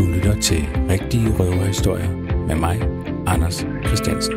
[0.00, 2.10] Du lytter til Rigtige Røverhistorier
[2.48, 2.76] med mig,
[3.26, 4.34] Anders Christiansen.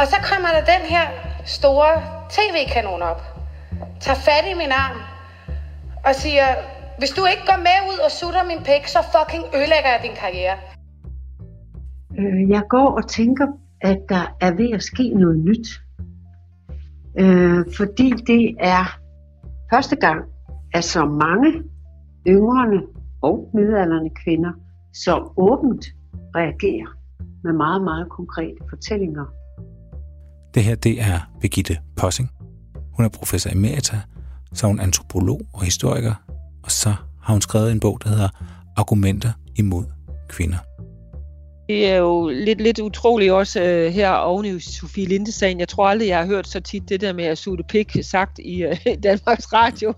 [0.00, 1.06] Og så kommer der den her
[1.44, 1.92] store
[2.30, 3.22] tv-kanon op,
[4.00, 4.96] tager fat i min arm
[6.04, 6.46] og siger,
[6.98, 10.16] hvis du ikke går med ud og sutter min pik, så fucking ødelægger jeg din
[10.22, 10.56] karriere.
[12.18, 13.46] Øh, jeg går og tænker,
[13.80, 15.81] at der er ved at ske noget nyt.
[17.18, 18.98] Øh, fordi det er
[19.72, 20.24] første gang,
[20.74, 21.62] at så mange
[22.26, 22.82] yngre
[23.22, 24.52] og midalderne kvinder
[24.94, 25.84] så åbent
[26.36, 26.88] reagerer
[27.44, 29.24] med meget, meget konkrete fortællinger.
[30.54, 32.30] Det her, det er Birgitte Possing.
[32.96, 33.96] Hun er professor emerita,
[34.52, 36.14] så er hun antropolog og historiker,
[36.64, 38.28] og så har hun skrevet en bog, der hedder
[38.76, 39.84] Argumenter imod
[40.28, 40.58] kvinder.
[41.72, 45.60] Det er jo lidt, lidt utroligt også uh, her oven i Sofie Linde-sagen.
[45.60, 48.38] Jeg tror aldrig, jeg har hørt så tit det der med at suge pik sagt
[48.38, 48.72] i uh,
[49.02, 49.94] Danmarks Radio.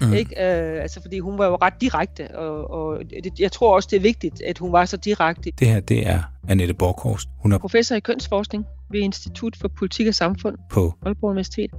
[0.00, 0.12] Mm.
[0.12, 0.30] Ikke?
[0.36, 3.96] Uh, altså, fordi hun var jo ret direkte, og, og det, jeg tror også, det
[3.96, 5.52] er vigtigt, at hun var så direkte.
[5.58, 7.28] Det her, det er Annette Borghorst.
[7.42, 11.70] Hun er professor i kønsforskning ved Institut for Politik og Samfund på Aalborg Universitet.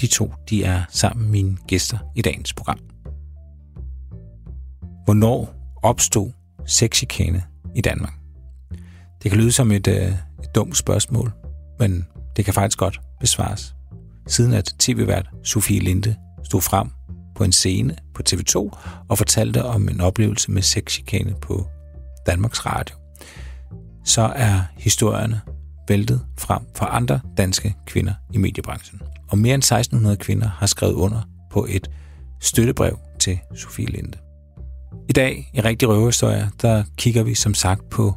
[0.00, 2.78] De to, de er sammen mine gæster i dagens program.
[5.04, 6.30] Hvornår opstod
[6.66, 7.42] sexchikane
[7.76, 8.19] i Danmark?
[9.22, 11.32] Det kan lyde som et, øh, et dumt spørgsmål,
[11.78, 13.74] men det kan faktisk godt besvares.
[14.26, 16.88] Siden at tv-vært Sofie Linde stod frem
[17.36, 18.76] på en scene på TV2
[19.08, 21.66] og fortalte om en oplevelse med sexchikane på
[22.26, 22.96] Danmarks Radio,
[24.04, 25.40] så er historierne
[25.88, 29.00] væltet frem fra andre danske kvinder i mediebranchen.
[29.30, 31.90] Og mere end 1600 kvinder har skrevet under på et
[32.40, 34.18] støttebrev til Sofie Linde.
[35.08, 38.14] I dag i Rigtig Røverhistorier, der kigger vi som sagt på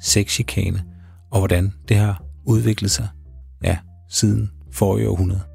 [0.00, 0.84] sexchikane
[1.30, 3.08] og hvordan det har udviklet sig
[3.64, 3.78] ja,
[4.10, 5.47] siden forrige århundrede.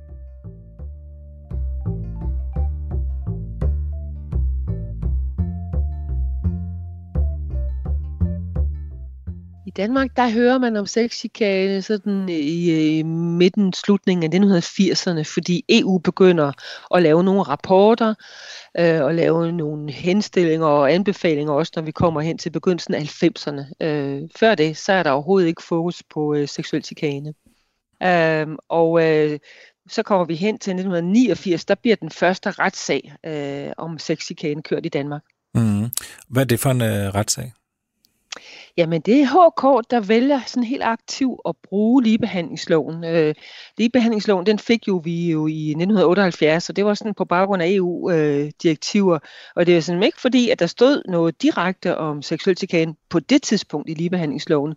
[9.78, 15.98] Danmark, der hører man om sexchikane sådan i, i midten, slutningen af 1980'erne, fordi EU
[15.98, 16.52] begynder
[16.96, 18.14] at lave nogle rapporter,
[18.80, 23.24] øh, og lave nogle henstillinger og anbefalinger også, når vi kommer hen til begyndelsen af
[23.24, 23.86] 90'erne.
[23.86, 27.34] Øh, før det, så er der overhovedet ikke fokus på øh, seksuel chikane.
[28.04, 29.40] Øh, og øh,
[29.90, 34.86] så kommer vi hen til 1989, der bliver den første retssag øh, om sexchikane kørt
[34.86, 35.22] i Danmark.
[35.56, 35.90] Mm.
[36.28, 37.54] Hvad er det for en øh, retssag?
[38.78, 43.04] Jamen det er HK, der vælger sådan helt aktivt at bruge ligebehandlingsloven.
[43.04, 43.36] Øh,
[43.78, 47.70] ligebehandlingsloven, den fik jo vi jo i 1978, og det var sådan på baggrund af
[47.70, 49.14] EU-direktiver.
[49.14, 49.20] Øh,
[49.56, 53.20] og det er sådan ikke fordi, at der stod noget direkte om seksuel chikane på
[53.20, 54.76] det tidspunkt i ligebehandlingsloven.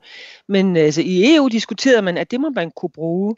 [0.48, 3.36] Men altså, i EU diskuterede man, at det må man kunne bruge.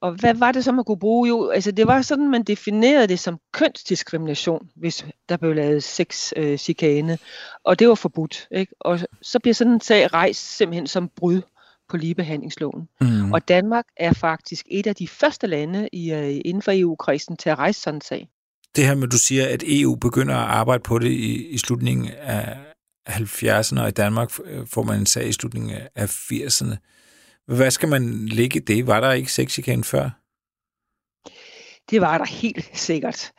[0.00, 1.28] Og hvad var det så, man kunne bruge?
[1.28, 6.32] Jo, altså det var sådan, man definerede det som kønsdiskrimination, hvis der blev lavet sex
[6.36, 7.18] øh, chikane.
[7.64, 8.48] Og det var forbudt.
[8.50, 8.74] Ikke?
[8.80, 11.42] Og så bliver sådan en sag rejst simpelthen som brud
[11.88, 12.88] på ligebehandlingsloven.
[13.00, 13.32] Mm.
[13.32, 17.50] Og Danmark er faktisk et af de første lande i, uh, inden for EU-kredsen til
[17.50, 18.28] at rejse sådan en sag.
[18.76, 22.10] Det her med, du siger, at EU begynder at arbejde på det i, i slutningen
[22.18, 22.56] af
[23.08, 24.30] 70'erne, og i Danmark
[24.66, 26.76] får man en sag i slutningen af 80'erne.
[27.46, 28.86] Hvad skal man ligge det?
[28.86, 30.10] Var der ikke sexchikane før?
[31.90, 33.32] Det var der helt sikkert.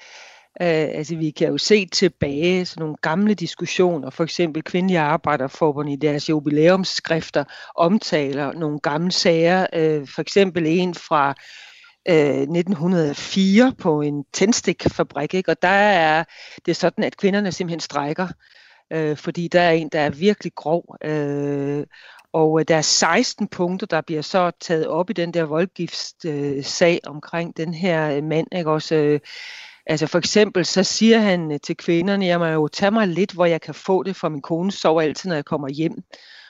[0.62, 5.90] Uh, altså vi kan jo se tilbage sådan nogle gamle diskussioner, for eksempel Kvindelige Arbejderforbund
[5.90, 7.44] i deres jubilæumsskrifter
[7.76, 11.36] omtaler nogle gamle sager, uh, for eksempel en fra
[12.10, 15.52] øh, uh, 1904 på en tændstikfabrik, ikke?
[15.52, 16.24] og der er
[16.66, 18.28] det er sådan, at kvinderne simpelthen strækker,
[18.96, 21.84] uh, fordi der er en, der er virkelig grov, uh,
[22.38, 27.00] og øh, der er 16 punkter, der bliver så taget op i den der voldgiftssag
[27.04, 28.48] øh, omkring den her øh, mand.
[28.56, 28.72] Ikke?
[28.72, 29.20] Også, øh,
[29.86, 33.32] altså for eksempel så siger han øh, til kvinderne, jeg må jo tage mig lidt,
[33.32, 35.94] hvor jeg kan få det, for min kone sover altid, når jeg kommer hjem.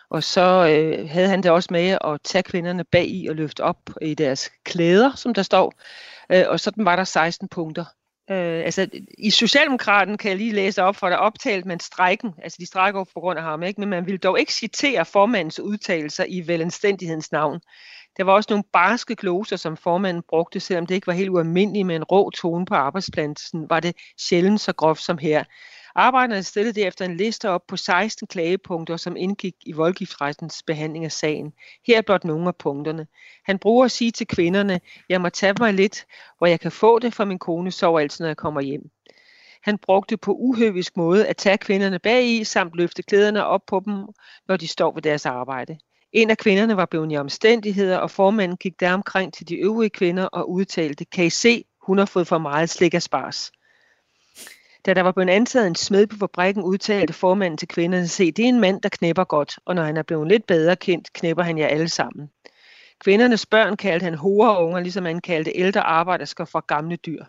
[0.10, 3.62] Og så øh, havde han det også med at tage kvinderne bag i og løfte
[3.62, 5.74] op i deres klæder, som der står.
[6.32, 7.86] Øh, og sådan var der 16 punkter.
[8.32, 8.88] Øh, altså,
[9.18, 13.04] i Socialdemokraten kan jeg lige læse op for, der optalt man strækken, altså de strækker
[13.04, 13.80] på grund af ham, ikke?
[13.80, 17.60] men man ville dog ikke citere formandens udtalelser i velanstændighedens navn.
[18.18, 21.88] Der var også nogle barske gloser, som formanden brugte, selvom det ikke var helt ualmindeligt
[21.88, 25.44] med en rå tone på arbejdspladsen, var det sjældent så groft som her.
[26.00, 31.12] Arbejderne stillede derefter en liste op på 16 klagepunkter, som indgik i voldgiftsrettens behandling af
[31.12, 31.54] sagen.
[31.88, 33.08] Her er blot nogle af punkterne.
[33.46, 34.80] Han bruger at sige til kvinderne,
[35.10, 36.06] jeg må tage mig lidt,
[36.38, 38.90] hvor jeg kan få det, for min kone sover altid, når jeg kommer hjem.
[39.62, 43.82] Han brugte på uhøvisk måde at tage kvinderne bag i, samt løfte klæderne op på
[43.86, 43.94] dem,
[44.48, 45.78] når de står ved deres arbejde.
[46.12, 50.26] En af kvinderne var blevet i omstændigheder, og formanden gik deromkring til de øvrige kvinder
[50.26, 53.52] og udtalte, kan I se, Hun har fået for meget slik af spars.
[54.86, 58.46] Da der var blevet ansat en smed på fabrikken, udtalte formanden til kvinderne, se, det
[58.46, 61.44] er en mand, der knæpper godt, og når han er blevet lidt bedre kendt, knæpper
[61.44, 62.30] han jer alle sammen.
[63.00, 67.24] Kvindernes børn kaldte han unger, ligesom han kaldte ældre arbejdersker for gamle dyr.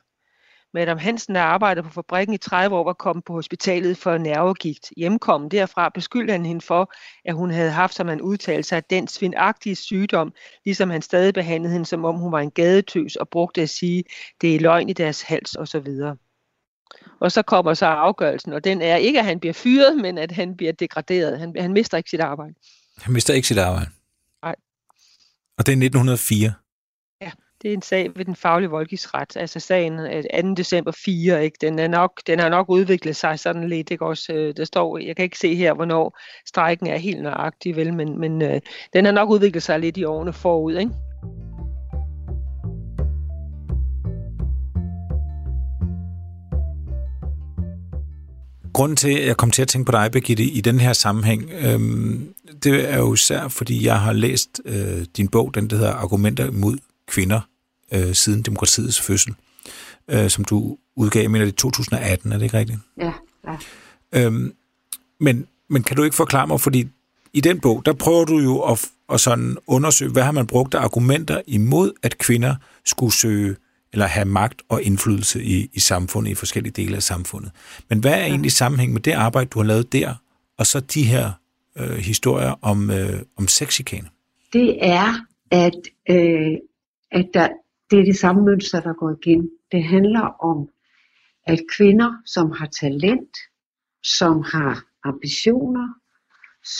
[0.75, 4.93] Madame Hansen, der arbejdede på fabrikken i 30 år, var kommet på hospitalet for nervegigt.
[4.97, 6.93] Hjemkommen derfra beskyldte han hende for,
[7.25, 10.33] at hun havde haft, som han udtalte sig, den svindagtige sygdom,
[10.65, 14.05] ligesom han stadig behandlede hende, som om hun var en gadetøs og brugte at sige,
[14.41, 15.87] det er løgn i deres hals osv.
[17.21, 20.33] Og så kommer så afgørelsen, og den er ikke, at han bliver fyret, men at
[20.33, 21.39] han bliver degraderet.
[21.39, 22.55] Han, han mister ikke sit arbejde.
[22.99, 23.91] Han mister ikke sit arbejde?
[24.43, 24.55] Nej.
[25.59, 26.53] Og det er 1904?
[27.21, 27.31] Ja,
[27.63, 29.37] det er en sag ved den faglige voldgiftsret.
[29.37, 30.49] Altså sagen 2.
[30.49, 31.59] Øh, december 4, ikke?
[31.61, 33.91] Den, er nok, den har nok udviklet sig sådan lidt.
[33.91, 34.07] Ikke?
[34.07, 37.95] Også, øh, der står, jeg kan ikke se her, hvornår strækken er helt nøjagtig, vel?
[37.95, 38.61] men, men øh,
[38.93, 40.77] den har nok udviklet sig lidt i årene forud.
[40.77, 40.93] Ikke?
[48.79, 51.51] Grunden til, at jeg kom til at tænke på dig, Birgitte, i den her sammenhæng,
[51.53, 55.93] øhm, det er jo især, fordi jeg har læst øh, din bog, den der hedder
[55.93, 57.41] Argumenter mod kvinder
[57.93, 59.35] øh, siden demokratiets fødsel,
[60.09, 62.79] øh, som du udgav, mener det i 2018, er det ikke rigtigt?
[63.01, 63.13] Ja,
[63.47, 63.57] ja.
[64.27, 64.53] Øhm,
[65.21, 66.89] men, men kan du ikke forklare mig, fordi
[67.33, 70.75] i den bog, der prøver du jo at, at sådan undersøge, hvad har man brugt
[70.75, 72.55] af argumenter imod, at kvinder
[72.85, 73.57] skulle søge
[73.93, 77.53] eller have magt og indflydelse i, i samfundet, i forskellige dele af samfundet.
[77.89, 80.15] Men hvad er egentlig sammenhæng med det arbejde, du har lavet der,
[80.59, 81.31] og så de her
[81.79, 84.09] øh, historier om, øh, om sexikane?
[84.53, 85.15] Det er,
[85.51, 85.81] at,
[86.11, 86.57] øh,
[87.13, 87.49] at der,
[87.91, 89.51] det er det samme mønster, der går igen.
[89.73, 90.69] Det handler om,
[91.47, 93.37] at kvinder, som har talent,
[94.03, 95.89] som har ambitioner,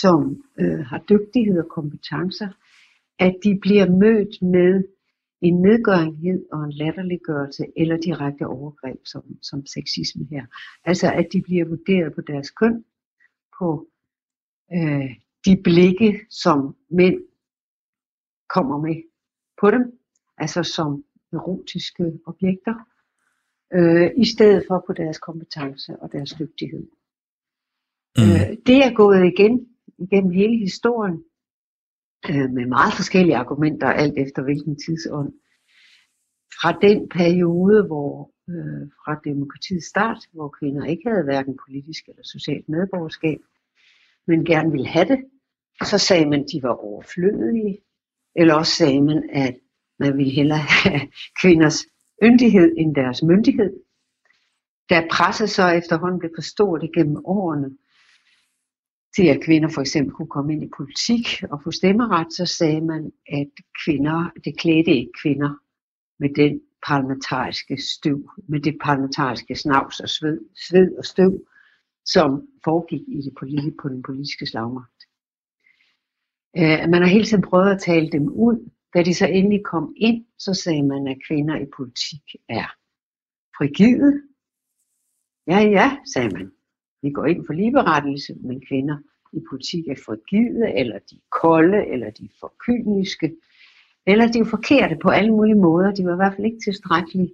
[0.03, 2.49] som øh, har dygtighed og kompetencer,
[3.19, 4.85] at de bliver mødt med
[5.41, 10.47] en nedgøringhed og en latterliggørelse eller direkte overgreb som, som sexisme her.
[10.85, 12.85] Altså at de bliver vurderet på deres køn,
[13.59, 13.89] på
[14.73, 15.11] øh,
[15.45, 17.21] de blikke, som mænd
[18.49, 19.03] kommer med
[19.61, 20.01] på dem,
[20.39, 22.75] altså som erotiske objekter,
[23.75, 26.87] øh, i stedet for på deres kompetence og deres dygtighed.
[28.17, 28.23] Mm.
[28.23, 29.69] Øh, det er gået igen
[29.99, 31.25] igennem hele historien
[32.31, 35.33] øh, med meget forskellige argumenter, alt efter hvilken tidsånd.
[36.61, 42.23] Fra den periode, hvor øh, fra demokratiets start, hvor kvinder ikke havde hverken politisk eller
[42.25, 43.39] socialt medborgerskab,
[44.27, 45.25] men gerne ville have det,
[45.85, 47.79] så sagde man, at de var overflødige,
[48.37, 49.57] eller også sagde man, at
[49.99, 51.01] man ville hellere have
[51.43, 51.79] kvinders
[52.23, 53.73] yndighed end deres myndighed.
[54.91, 57.71] Da presset så efterhånden blev for stort igennem årene,
[59.19, 62.81] til at kvinder for eksempel kunne komme ind i politik og få stemmeret, så sagde
[62.81, 63.51] man, at
[63.85, 65.51] kvinder, det klædte ikke kvinder
[66.19, 70.39] med den parlamentariske støv, med det parlamentariske snavs og sved,
[70.69, 71.33] sved og støv,
[72.05, 72.31] som
[72.65, 75.01] foregik i det politiske, på den politiske slagmagt.
[76.59, 78.71] Uh, man har hele tiden prøvet at tale dem ud.
[78.95, 82.69] Da de så endelig kom ind, så sagde man, at kvinder i politik er
[83.57, 84.13] frigide.
[85.47, 86.58] Ja, ja, sagde man.
[87.03, 88.97] Vi går ind for ligeberettelse, men kvinder
[89.33, 93.37] i politik er frigide, eller de er kolde, eller de er for kyniske,
[94.07, 95.95] eller de er forkerte på alle mulige måder.
[95.95, 97.33] De var i hvert fald ikke tilstrækkeligt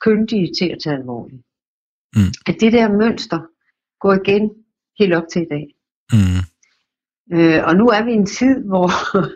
[0.00, 1.42] kyndige til at tage alvorligt.
[2.16, 2.32] Mm.
[2.46, 3.40] At det der mønster
[4.00, 4.50] går igen
[4.98, 5.66] helt op til i dag.
[6.12, 6.42] Mm.
[7.32, 8.88] Øh, og nu er vi i en tid, hvor,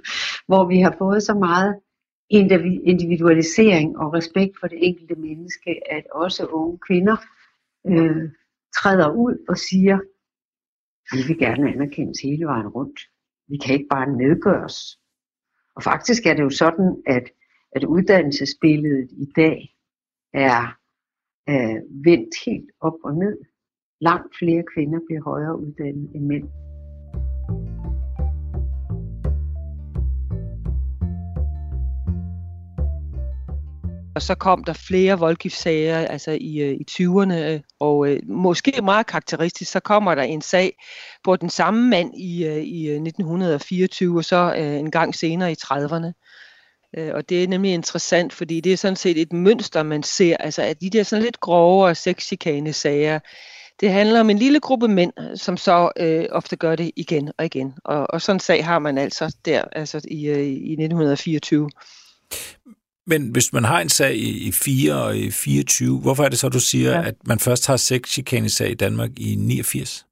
[0.48, 1.80] hvor vi har fået så meget
[2.84, 7.16] individualisering og respekt for det enkelte menneske, at også unge kvinder
[7.86, 8.30] øh,
[8.76, 9.98] træder ud og siger,
[11.12, 13.00] vi vil gerne anerkendes hele vejen rundt.
[13.48, 14.78] Vi kan ikke bare nedgøres.
[15.76, 17.30] Og faktisk er det jo sådan, at,
[17.72, 19.76] at uddannelsesbilledet i dag
[20.32, 20.60] er
[21.48, 23.38] øh, vendt helt op og ned.
[24.00, 26.48] Langt flere kvinder bliver højere uddannet end mænd.
[34.14, 38.82] Og så kom der flere voldgiftssager altså i, øh, i 20'erne, øh, og øh, måske
[38.82, 40.72] meget karakteristisk, så kommer der en sag
[41.24, 45.52] på den samme mand i, øh, i øh, 1924, og så øh, en gang senere
[45.52, 46.12] i 30'erne.
[46.96, 50.36] Øh, og det er nemlig interessant, fordi det er sådan set et mønster, man ser,
[50.36, 53.18] altså at de der sådan lidt grovere sexchikane sager,
[53.80, 57.44] det handler om en lille gruppe mænd, som så øh, ofte gør det igen og
[57.44, 57.74] igen.
[57.84, 61.70] Og, og sådan en sag har man altså der, altså i, øh, i 1924.
[63.06, 66.48] Men hvis man har en sag i, 4 og i 24, hvorfor er det så,
[66.48, 67.06] du siger, ja.
[67.06, 68.18] at man først har seks
[68.48, 70.06] sag i Danmark i 89?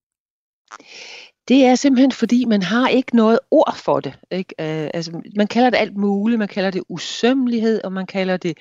[1.48, 4.18] Det er simpelthen fordi, man har ikke noget ord for det.
[4.30, 4.54] Ikke?
[4.58, 6.38] Uh, altså, man kalder det alt muligt.
[6.38, 8.58] Man kalder det usømmelighed, og man kalder det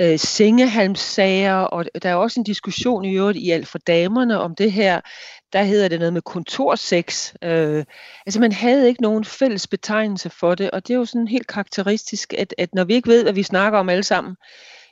[0.00, 4.54] øh, sengehalmsager, og der er også en diskussion i øvrigt i alt for damerne om
[4.54, 5.00] det her,
[5.52, 7.34] der hedder det noget med kontorsex.
[7.42, 7.84] Øh,
[8.26, 11.46] altså man havde ikke nogen fælles betegnelse for det, og det er jo sådan helt
[11.46, 14.36] karakteristisk, at, at når vi ikke ved, hvad vi snakker om alle sammen,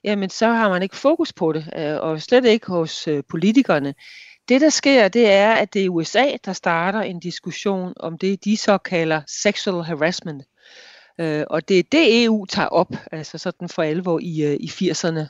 [0.04, 3.94] jamen så har man ikke fokus på det, øh, og slet ikke hos øh, politikerne.
[4.48, 8.44] Det, der sker, det er, at det er USA, der starter en diskussion om det,
[8.44, 10.44] de så kalder sexual harassment.
[11.20, 14.66] Øh, og det er det, EU tager op, altså sådan for alvor i, øh, i
[14.66, 15.26] 80'erne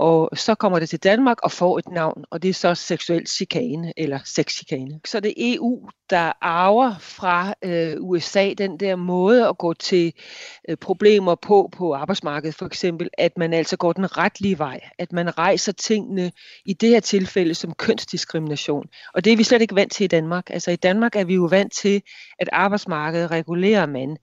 [0.00, 3.26] og så kommer det til Danmark og får et navn, og det er så seksuel
[3.26, 5.00] chikane eller sexchikane.
[5.06, 10.12] Så det er EU, der arver fra øh, USA den der måde at gå til
[10.68, 15.12] øh, problemer på på arbejdsmarkedet, for eksempel, at man altså går den retlige vej, at
[15.12, 16.32] man rejser tingene
[16.64, 18.86] i det her tilfælde som kønsdiskrimination.
[19.14, 20.50] Og det er vi slet ikke vant til i Danmark.
[20.50, 22.02] Altså i Danmark er vi jo vant til,
[22.38, 24.16] at arbejdsmarkedet regulerer man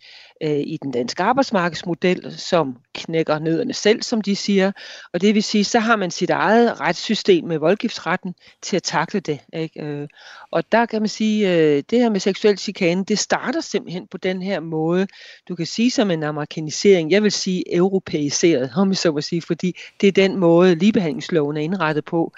[0.43, 4.71] øh, i den danske arbejdsmarkedsmodel, som knækker nødderne selv, som de siger.
[5.13, 9.19] Og det vil sige, så har man sit eget retssystem med voldgiftsretten til at takle
[9.19, 9.39] det.
[9.53, 9.81] Ikke?
[9.83, 10.07] Øh,
[10.51, 14.17] og der kan man sige, øh, det her med seksuel chikane, det starter simpelthen på
[14.17, 15.07] den her måde.
[15.49, 19.41] Du kan sige som en amerikanisering, jeg vil sige europæiseret, om jeg så må sige,
[19.41, 22.33] fordi det er den måde, ligebehandlingsloven er indrettet på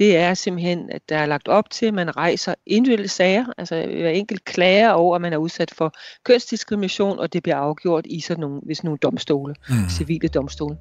[0.00, 3.86] det er simpelthen, at der er lagt op til, at man rejser individuelle sager, altså
[3.86, 5.92] hver enkelt klager over, at man er udsat for
[6.24, 9.74] kønsdiskrimination, og det bliver afgjort i sådan nogle, hvis nogle domstole, mm.
[9.90, 10.76] civile domstole.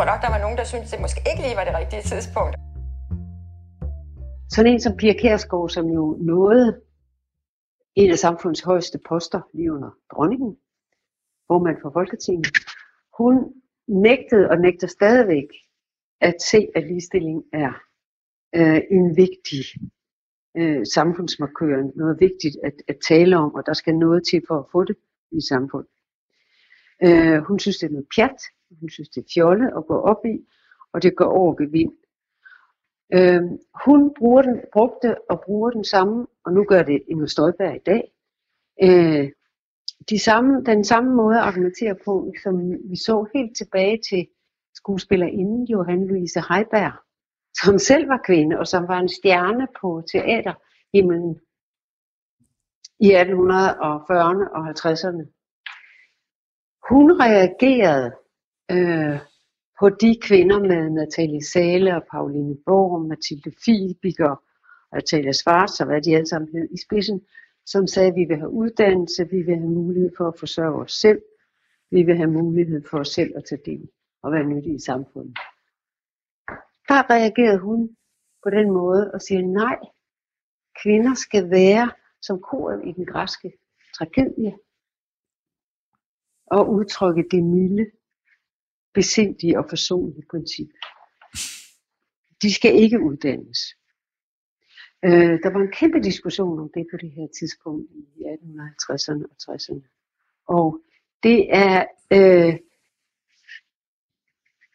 [0.00, 2.54] Tror nok, der var nogen, der syntes, det måske ikke lige var det rigtige tidspunkt.
[4.54, 6.80] Sådan en som Pia Kærsgaard, som jo nåede
[7.94, 10.56] en af samfundets højeste poster lige under dronningen,
[11.46, 12.46] formand for Folketinget,
[13.18, 13.34] hun
[13.88, 15.48] nægtede og nægter stadigvæk
[16.20, 17.72] at se, at ligestilling er
[18.54, 19.62] øh, en vigtig
[20.56, 24.66] øh, samfundsmarkør, noget vigtigt at, at tale om, og der skal noget til for at
[24.72, 24.96] få det
[25.32, 25.92] i samfundet.
[27.04, 28.40] Øh, hun synes, det er noget pjat,
[28.80, 30.46] hun synes, det er fjolle at gå op i,
[30.92, 31.92] og det går over gevind.
[33.12, 33.42] Øh,
[33.84, 37.84] hun bruger den, brugte og bruger den samme, og nu gør det Inger Støjberg i
[37.86, 38.12] dag,
[38.82, 39.30] øh,
[40.10, 44.26] de samme, den samme måde at argumentere på, som vi så helt tilbage til
[44.74, 46.92] skuespillerinden Johan Louise Heiberg,
[47.62, 51.40] som selv var kvinde, og som var en stjerne på teaterhimlen
[53.00, 55.24] i 1840'erne og 50'erne.
[56.88, 58.12] Hun reagerede
[58.72, 59.18] øh,
[59.80, 64.42] på de kvinder med Natalie Sale og Pauline Borg, Mathilde Fiebig og
[64.92, 67.20] Natalia Svarts og hvad de alle sammen hed i spidsen,
[67.66, 70.92] som sagde, at vi vil have uddannelse, vi vil have mulighed for at forsørge os
[70.92, 71.22] selv,
[71.90, 73.88] vi vil have mulighed for os selv at tage del
[74.22, 75.38] og være nyttige i samfundet.
[76.88, 77.96] Der reagerede hun
[78.42, 79.78] på den måde og siger, nej,
[80.82, 81.90] kvinder skal være
[82.22, 83.52] som koret i den græske
[83.96, 84.52] tragedie
[86.46, 87.90] og udtrykke det milde,
[88.94, 90.68] besindige og forsonlige princip.
[92.42, 93.58] De skal ikke uddannes.
[95.04, 99.36] Øh, der var en kæmpe diskussion om det på det her tidspunkt i 1850'erne og
[99.42, 99.84] 60'erne.
[100.48, 100.80] Og
[101.22, 102.58] det er øh,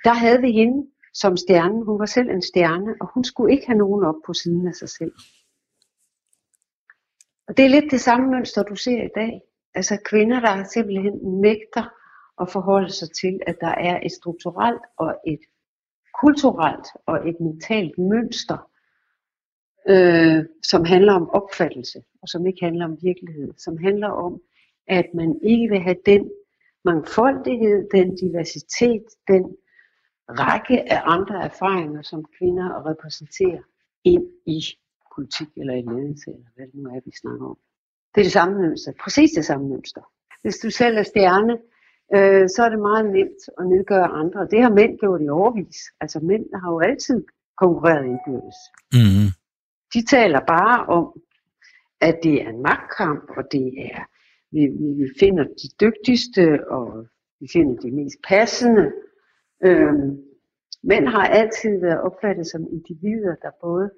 [0.06, 1.86] der havde vi hende som stjerne.
[1.86, 4.74] Hun var selv en stjerne, og hun skulle ikke have nogen op på siden af
[4.74, 5.14] sig selv.
[7.48, 9.42] Og det er lidt det samme mønster, du ser i dag.
[9.74, 11.86] Altså kvinder, der simpelthen nægter
[12.42, 15.40] at forholde sig til, at der er et strukturelt og et
[16.22, 18.70] kulturelt og et mentalt mønster,
[19.90, 24.42] øh, som handler om opfattelse, og som ikke handler om virkelighed, som handler om,
[24.88, 26.32] at man ikke vil have den
[26.86, 29.56] mangfoldighed, den diversitet, den
[30.30, 33.62] række af andre erfaringer, som kvinder repræsenterer
[34.04, 34.60] ind i
[35.16, 37.58] politik eller i ledelse, eller hvad det nu er, vi snakker om.
[38.16, 40.02] Det er det samme mønster, præcis det samme mønster.
[40.42, 41.58] Hvis du selv er stjerne,
[42.16, 44.48] øh, så er det meget nemt at nedgøre andre.
[44.52, 45.78] Det har mænd gjort i overvis.
[46.02, 47.26] Altså mænd har jo altid
[47.58, 48.60] konkurreret indbyrdes.
[48.94, 49.30] Mm-hmm.
[49.94, 51.22] De taler bare om,
[52.02, 54.02] at det er en magtkamp, og det er,
[54.52, 54.62] vi,
[55.00, 57.08] vi, finder de dygtigste, og
[57.40, 58.92] vi finder de mest passende,
[59.64, 60.24] Øhm,
[60.84, 63.92] mænd har altid været opfattet som individer, der både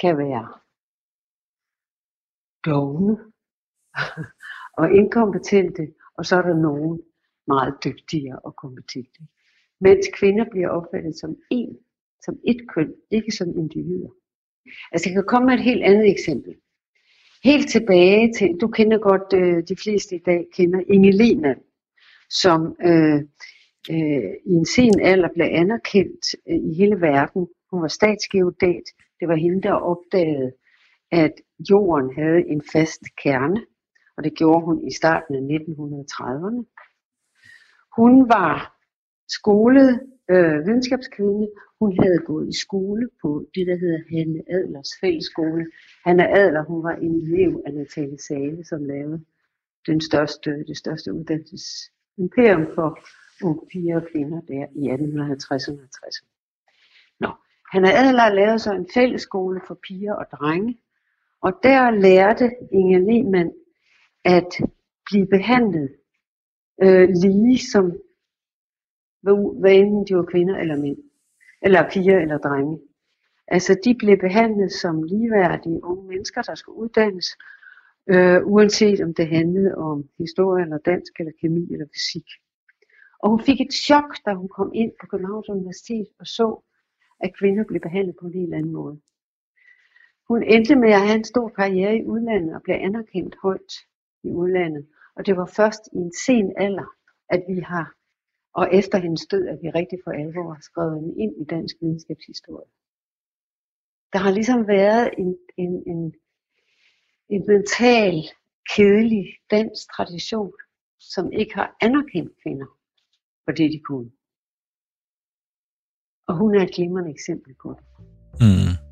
[0.00, 0.48] kan være
[2.66, 3.18] dogne
[4.80, 7.02] og inkompetente, og så er der nogen
[7.48, 9.20] meget dygtigere og kompetente.
[9.80, 11.78] Mens kvinder bliver opfattet som en,
[12.24, 14.10] som et køn, ikke som individer.
[14.92, 16.54] Altså jeg kan komme med et helt andet eksempel.
[17.44, 21.60] Helt tilbage til, du kender godt, øh, de fleste i dag kender Inge Lehmann,
[22.30, 23.20] som øh,
[23.90, 27.48] øh, i en sen alder blev anerkendt øh, i hele verden.
[27.70, 28.86] Hun var statsgeodat.
[29.20, 30.52] Det var hende, der opdagede,
[31.10, 31.32] at
[31.70, 33.60] jorden havde en fast kerne,
[34.16, 36.77] og det gjorde hun i starten af 1930'erne.
[37.98, 38.56] Hun var
[39.28, 40.00] skolet
[40.30, 41.48] øh, videnskabskvinde.
[41.80, 45.66] Hun havde gået i skole på det, der hedder Hanne Adlers fællesskole.
[46.06, 49.24] Hanne Adler, hun var en elev af Natale Sale, som lavede
[49.86, 52.98] den største, det største uddannelsesimperium for
[53.44, 56.30] unge piger og kvinder der i 1850'erne og 60'erne.
[57.20, 57.30] Nå,
[57.72, 60.78] Hanne Adler lavede så en fællesskole for piger og drenge,
[61.42, 63.52] og der lærte Inger Lehmann
[64.24, 64.52] at
[65.06, 65.97] blive behandlet
[66.82, 67.92] øh, lige som
[69.60, 70.98] hvad enten de var kvinder eller mænd,
[71.62, 72.78] eller piger eller drenge.
[73.48, 77.26] Altså de blev behandlet som ligeværdige unge mennesker, der skulle uddannes,
[78.10, 82.28] øh, uanset om det handlede om historie eller dansk eller kemi eller fysik.
[83.22, 86.62] Og hun fik et chok, da hun kom ind på Københavns Universitet og så,
[87.20, 89.00] at kvinder blev behandlet på en helt anden måde.
[90.28, 93.72] Hun endte med at have en stor karriere i udlandet og blev anerkendt højt
[94.22, 94.86] i udlandet.
[95.18, 96.88] Og det var først i en sen alder,
[97.28, 97.94] at vi har,
[98.54, 101.76] og efter hendes død, at vi rigtig for alvor har skrevet hende ind i dansk
[101.80, 102.70] videnskabshistorie.
[104.12, 106.14] Der har ligesom været en, en, en,
[107.28, 108.14] en mental,
[108.74, 110.52] kedelig dansk tradition,
[110.98, 112.66] som ikke har anerkendt kvinder
[113.44, 114.10] for det, de kunne.
[116.28, 117.84] Og hun er et glimrende eksempel på det.
[118.40, 118.87] Mm.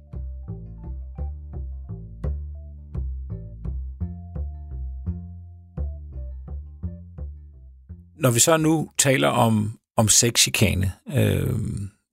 [8.27, 11.55] Når vi så nu taler om, om sexchikane, øh,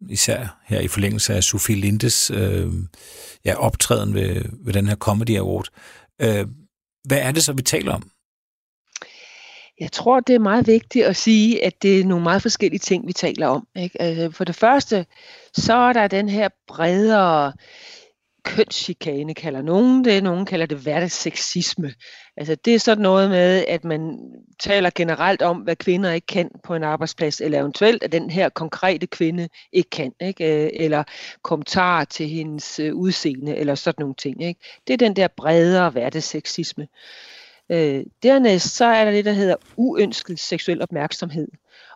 [0.09, 2.67] især her i forlængelse af Sofie Lindes øh,
[3.45, 5.67] ja, optræden ved, ved den her Comedy Award,
[6.21, 6.47] øh,
[7.03, 8.09] hvad er det så, vi taler om?
[9.79, 13.07] Jeg tror, det er meget vigtigt at sige, at det er nogle meget forskellige ting,
[13.07, 13.67] vi taler om.
[13.75, 14.01] Ikke?
[14.01, 15.05] Altså, for det første,
[15.53, 17.53] så er der den her bredere
[18.43, 21.93] kønschikane, kalder nogen det, nogen kalder det hverdagsseksisme.
[22.37, 24.19] Altså det er sådan noget med, at man
[24.59, 28.49] taler generelt om, hvad kvinder ikke kan på en arbejdsplads, eller eventuelt, at den her
[28.49, 30.65] konkrete kvinde ikke kan, ikke?
[30.65, 31.03] Øh, eller
[31.41, 34.43] kommentarer til hendes øh, udseende, eller sådan nogle ting.
[34.43, 34.61] Ikke?
[34.87, 36.87] Det er den der bredere hverdagsseksisme.
[37.71, 41.47] Øh, dernæst så er der det, der hedder uønsket seksuel opmærksomhed.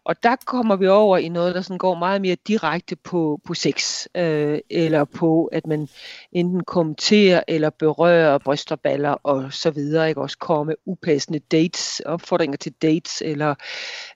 [0.08, 3.54] Og der kommer vi over i noget, der sådan går meget mere direkte på, på
[3.54, 5.88] sex, øh, eller på, at man
[6.32, 10.22] enten kommenterer eller berører brysterballer og så videre, ikke?
[10.22, 13.56] også komme upassende dates, opfordringer til dates, eller,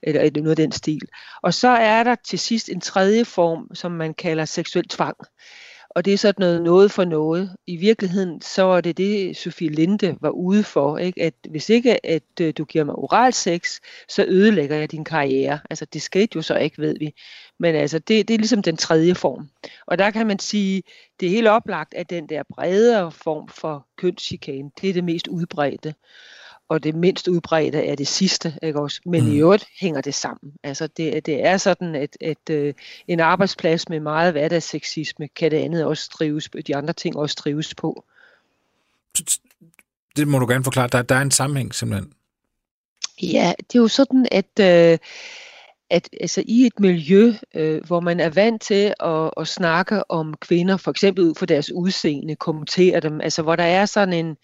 [0.02, 1.02] eller, eller noget af den stil.
[1.42, 5.16] Og så er der til sidst en tredje form, som man kalder seksuel tvang.
[5.94, 7.56] Og det er sådan noget noget for noget.
[7.66, 10.98] I virkeligheden, så er det det, Sofie Linde var ude for.
[10.98, 11.22] Ikke?
[11.22, 15.60] At hvis ikke at øh, du giver mig oral sex, så ødelægger jeg din karriere.
[15.70, 17.14] Altså det skete jo så ikke, ved vi.
[17.58, 19.48] Men altså det, det er ligesom den tredje form.
[19.86, 20.82] Og der kan man sige,
[21.20, 25.28] det er helt oplagt, at den der bredere form for kønschikane, det er det mest
[25.28, 25.94] udbredte
[26.72, 29.00] og det mindst udbredte er det sidste, ikke også?
[29.06, 29.32] Men mm.
[29.32, 30.52] i øvrigt hænger det sammen.
[30.62, 32.72] Altså det, det er sådan, at, at uh,
[33.08, 37.74] en arbejdsplads med meget hverdagssexisme, kan det andet også trives, de andre ting også trives
[37.74, 38.04] på.
[40.16, 40.88] Det må du gerne forklare.
[40.88, 42.12] Der, der er en sammenhæng simpelthen.
[43.22, 44.98] Ja, det er jo sådan, at, uh,
[45.90, 50.34] at altså, i et miljø, uh, hvor man er vant til at, at snakke om
[50.34, 54.36] kvinder, for eksempel ud for deres udseende, kommentere dem, altså hvor der er sådan en,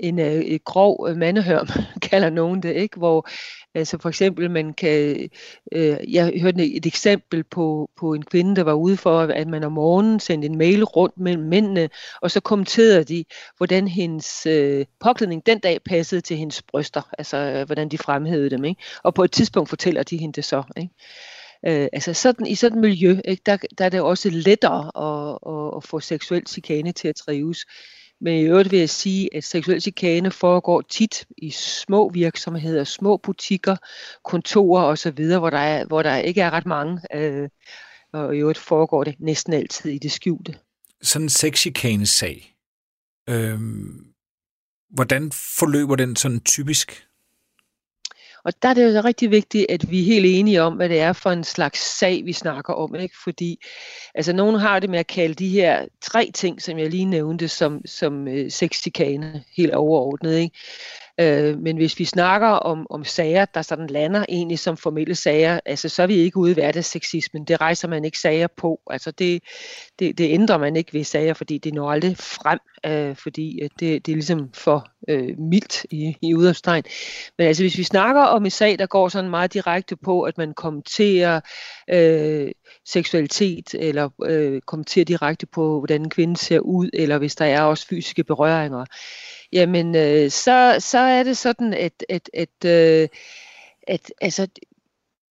[0.00, 1.68] en øh, grov øh, mandehørm,
[2.10, 2.98] kalder nogen det, ikke?
[2.98, 3.28] hvor
[3.74, 5.28] altså for eksempel man kan,
[5.72, 9.64] øh, jeg hørte et eksempel på, på en kvinde, der var ude for, at man
[9.64, 11.88] om morgenen sendte en mail rundt mellem mændene,
[12.22, 13.24] og så kommenterede de,
[13.56, 18.50] hvordan hendes øh, påklædning den dag passede til hendes bryster, altså øh, hvordan de fremhævede
[18.50, 18.82] dem, ikke?
[19.02, 20.94] og på et tidspunkt fortæller de hende det så, ikke?
[21.66, 25.38] Øh, altså sådan, i sådan et miljø, ikke, der, der er det også lettere at,
[25.54, 27.66] at, at få seksuel chikane til at trives.
[28.20, 33.16] Men i øvrigt vil jeg sige, at seksuel chikane foregår tit i små virksomheder, små
[33.16, 33.76] butikker,
[34.24, 37.00] kontorer osv., hvor der, er, hvor der ikke er ret mange.
[37.14, 37.48] Øh,
[38.12, 40.58] og i øvrigt foregår det næsten altid i det skjulte.
[41.02, 42.56] Sådan en sexchikane-sag,
[43.28, 43.60] øh,
[44.90, 47.06] hvordan forløber den sådan typisk?
[48.44, 51.00] Og der er det jo rigtig vigtigt, at vi er helt enige om, hvad det
[51.00, 52.94] er for en slags sag, vi snakker om.
[52.94, 53.14] Ikke?
[53.24, 53.64] Fordi
[54.14, 57.48] altså, nogen har det med at kalde de her tre ting, som jeg lige nævnte,
[57.48, 60.38] som, som øh, sexikane, helt overordnet.
[60.38, 60.56] Ikke?
[61.20, 65.60] Øh, men hvis vi snakker om, om sager, der sådan lander egentlig som formelle sager,
[65.66, 67.44] altså så er vi ikke ude i hverdagsseksismen.
[67.44, 68.80] Det rejser man ikke sager på.
[68.90, 69.42] Altså det,
[69.98, 73.70] det, det ændrer man ikke ved sager, fordi det når aldrig frem, øh, fordi øh,
[73.80, 76.84] det, det er ligesom for øh, mildt i, i udopstegn.
[77.38, 80.38] Men altså hvis vi snakker om en sag, der går sådan meget direkte på, at
[80.38, 81.40] man kommenterer
[81.90, 82.50] øh,
[82.86, 87.62] seksualitet, eller øh, kommenterer direkte på, hvordan en kvinde ser ud, eller hvis der er
[87.62, 88.84] også fysiske berøringer,
[89.52, 93.08] jamen øh, så, så er det sådan, at, at, at, øh,
[93.86, 94.48] at altså,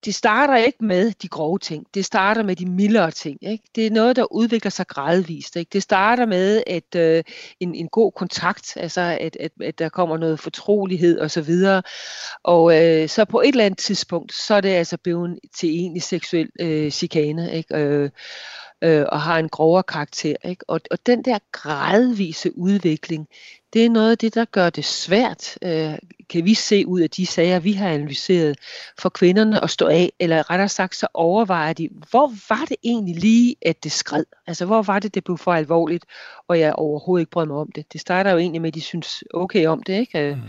[0.06, 1.86] det starter ikke med de grove ting.
[1.94, 3.38] Det starter med de mildere ting.
[3.42, 3.64] Ikke?
[3.76, 5.56] Det er noget, der udvikler sig gradvist.
[5.56, 5.70] Ikke?
[5.74, 7.24] Det starter med at øh,
[7.60, 11.24] en, en god kontakt, altså at, at, at der kommer noget fortrolighed osv.
[11.24, 11.82] Og, så videre.
[12.44, 16.04] og øh, så på et eller andet tidspunkt, så er det altså blevet til egentlig
[16.04, 17.54] seksuel øh, chikane.
[17.54, 17.78] Ikke?
[17.78, 18.10] Øh,
[18.82, 20.36] øh, og har en grovere karakter.
[20.46, 20.66] Ikke?
[20.68, 23.28] Og, og den der gradvise udvikling,
[23.74, 25.94] det er noget af det, der gør det svært, øh,
[26.30, 28.58] kan vi se ud af de sager, vi har analyseret,
[29.00, 33.16] for kvinderne at stå af, eller rettere sagt, så overvejer de, hvor var det egentlig
[33.16, 34.24] lige, at det skred?
[34.48, 36.06] Altså, hvor var det, det blev for alvorligt,
[36.48, 37.94] og jeg overhovedet ikke brød mig om det.
[37.94, 40.20] Det starter jo egentlig med, at de synes okay om det, ikke?
[40.20, 40.44] Øh, mm.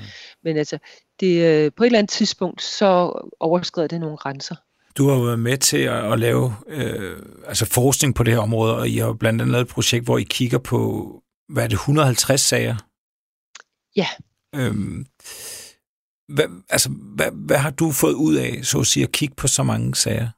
[0.45, 0.79] Men altså,
[1.21, 4.57] det, øh, på et eller andet tidspunkt, så overskrider det nogle grænser.
[4.99, 8.77] Du har været med til at, at lave øh, altså forskning på det her område,
[8.77, 11.13] og I har blandt andet lavet et projekt, hvor I kigger på,
[11.49, 12.77] hvad er det, 150 sager?
[13.97, 14.07] Ja.
[14.55, 15.07] Øhm,
[16.29, 19.49] hvad, altså, hvad, hvad har du fået ud af, så at sige, at kigge på
[19.49, 20.29] så mange sager?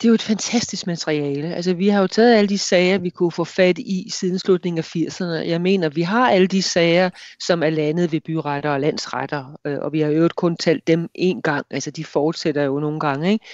[0.00, 1.54] Det er jo et fantastisk materiale.
[1.54, 4.78] Altså, vi har jo taget alle de sager, vi kunne få fat i siden slutningen
[4.78, 5.48] af 80'erne.
[5.48, 7.10] Jeg mener, vi har alle de sager,
[7.40, 11.08] som er landet ved byretter og landsretter, øh, og vi har jo kun talt dem
[11.14, 11.66] en gang.
[11.70, 13.44] Altså, de fortsætter jo nogle gange, ikke?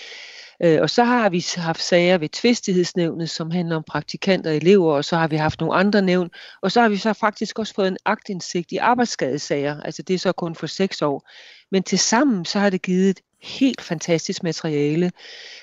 [0.63, 4.95] Øh, og så har vi haft sager ved tvistighedsnævnet, som handler om praktikanter og elever,
[4.95, 6.31] og så har vi haft nogle andre nævn,
[6.63, 10.19] og så har vi så faktisk også fået en agtindsigt i arbejdsskadesager, altså det er
[10.19, 11.29] så kun for seks år.
[11.73, 15.13] Men til sammen så har det givet helt fantastisk materiale.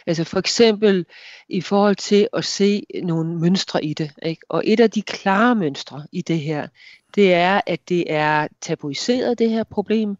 [0.08, 1.06] Altså for eksempel
[1.50, 4.12] i forhold til at se nogle mønstre i det.
[4.24, 4.42] Ikke?
[4.50, 6.68] Og et af de klare mønstre i det her,
[7.16, 10.18] det er, at det er tabuiseret, det her problem.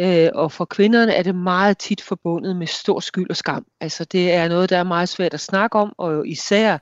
[0.00, 3.66] Øh, og for kvinderne er det meget tit forbundet med stor skyld og skam.
[3.80, 6.78] Altså det er noget, der er meget svært at snakke om, og især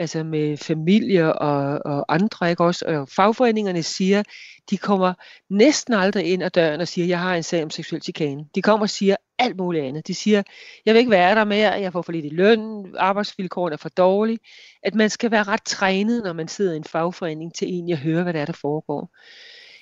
[0.00, 2.84] altså med familier og, og andre, ikke også?
[2.86, 4.22] Og fagforeningerne siger,
[4.70, 5.14] de kommer
[5.48, 8.44] næsten aldrig ind ad døren og siger, jeg har en sag om seksuel chikane.
[8.54, 10.06] De kommer og siger alt muligt andet.
[10.06, 10.42] De siger,
[10.86, 13.88] jeg vil ikke være der mere, jeg får for lidt i løn, arbejdsvilkårene er for
[13.88, 14.38] dårlige.
[14.82, 17.98] At man skal være ret trænet, når man sidder i en fagforening, til egentlig at
[17.98, 19.16] høre, hvad der er, der foregår.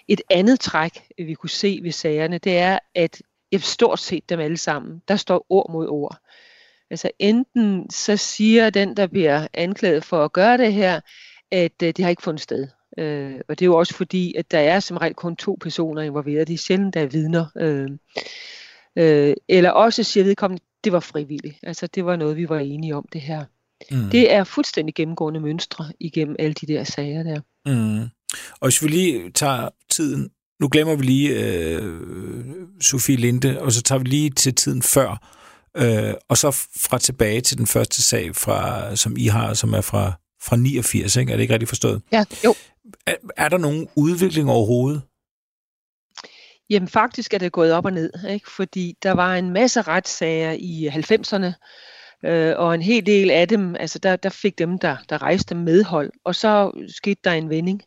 [0.08, 3.22] Et andet træk, vi kunne se ved sagerne, det er, at
[3.60, 6.18] stort set dem alle sammen, der står ord mod ord.
[6.90, 11.00] Altså enten så siger den, der bliver anklaget for at gøre det her,
[11.52, 12.68] at øh, det har ikke fundet sted.
[12.98, 16.02] Øh, og det er jo også fordi, at der er som regel kun to personer
[16.02, 16.48] involveret.
[16.48, 17.46] Det er sjældent, der er vidner.
[17.56, 17.88] Øh,
[18.98, 21.56] øh, eller også siger vedkommende, det var frivilligt.
[21.62, 23.44] Altså det var noget, vi var enige om det her.
[23.90, 24.10] Mm.
[24.10, 27.40] Det er fuldstændig gennemgående mønstre igennem alle de der sager der.
[27.66, 28.08] Mm.
[28.60, 31.82] Og hvis vi lige tager tiden, nu glemmer vi lige øh,
[32.80, 35.37] Sofie Linde, og så tager vi lige til tiden før,
[35.78, 39.80] øh, og så fra tilbage til den første sag, fra, som I har, som er
[39.80, 40.12] fra,
[40.42, 41.32] fra 89, ikke?
[41.32, 42.02] er det ikke rigtigt forstået?
[42.12, 42.54] Ja, jo.
[43.06, 45.02] Er, er der nogen udvikling overhovedet?
[46.70, 48.50] Jamen faktisk er det gået op og ned, ikke?
[48.50, 51.52] fordi der var en masse retssager i 90'erne,
[52.24, 55.54] øh, og en hel del af dem, altså der, der fik dem, der, der rejste
[55.54, 57.82] medhold, og så skete der en vending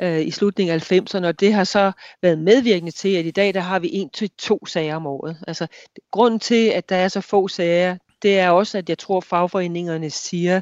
[0.00, 3.54] øh, i slutningen af 90'erne, og det har så været medvirkende til, at i dag
[3.54, 5.36] der har vi en til to sager om året.
[5.46, 5.66] Altså
[6.10, 10.10] grunden til, at der er så få sager, det er også, at jeg tror, fagforeningerne
[10.10, 10.60] siger,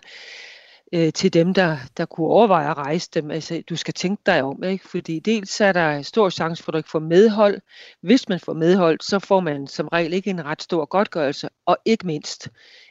[0.92, 3.30] øh, til dem, der, der kunne overveje at rejse dem.
[3.30, 4.88] Altså, du skal tænke dig om, ikke?
[4.88, 7.60] fordi dels er der stor chance for, at du ikke får medhold.
[8.00, 11.78] Hvis man får medhold, så får man som regel ikke en ret stor godtgørelse, og
[11.84, 12.48] ikke mindst,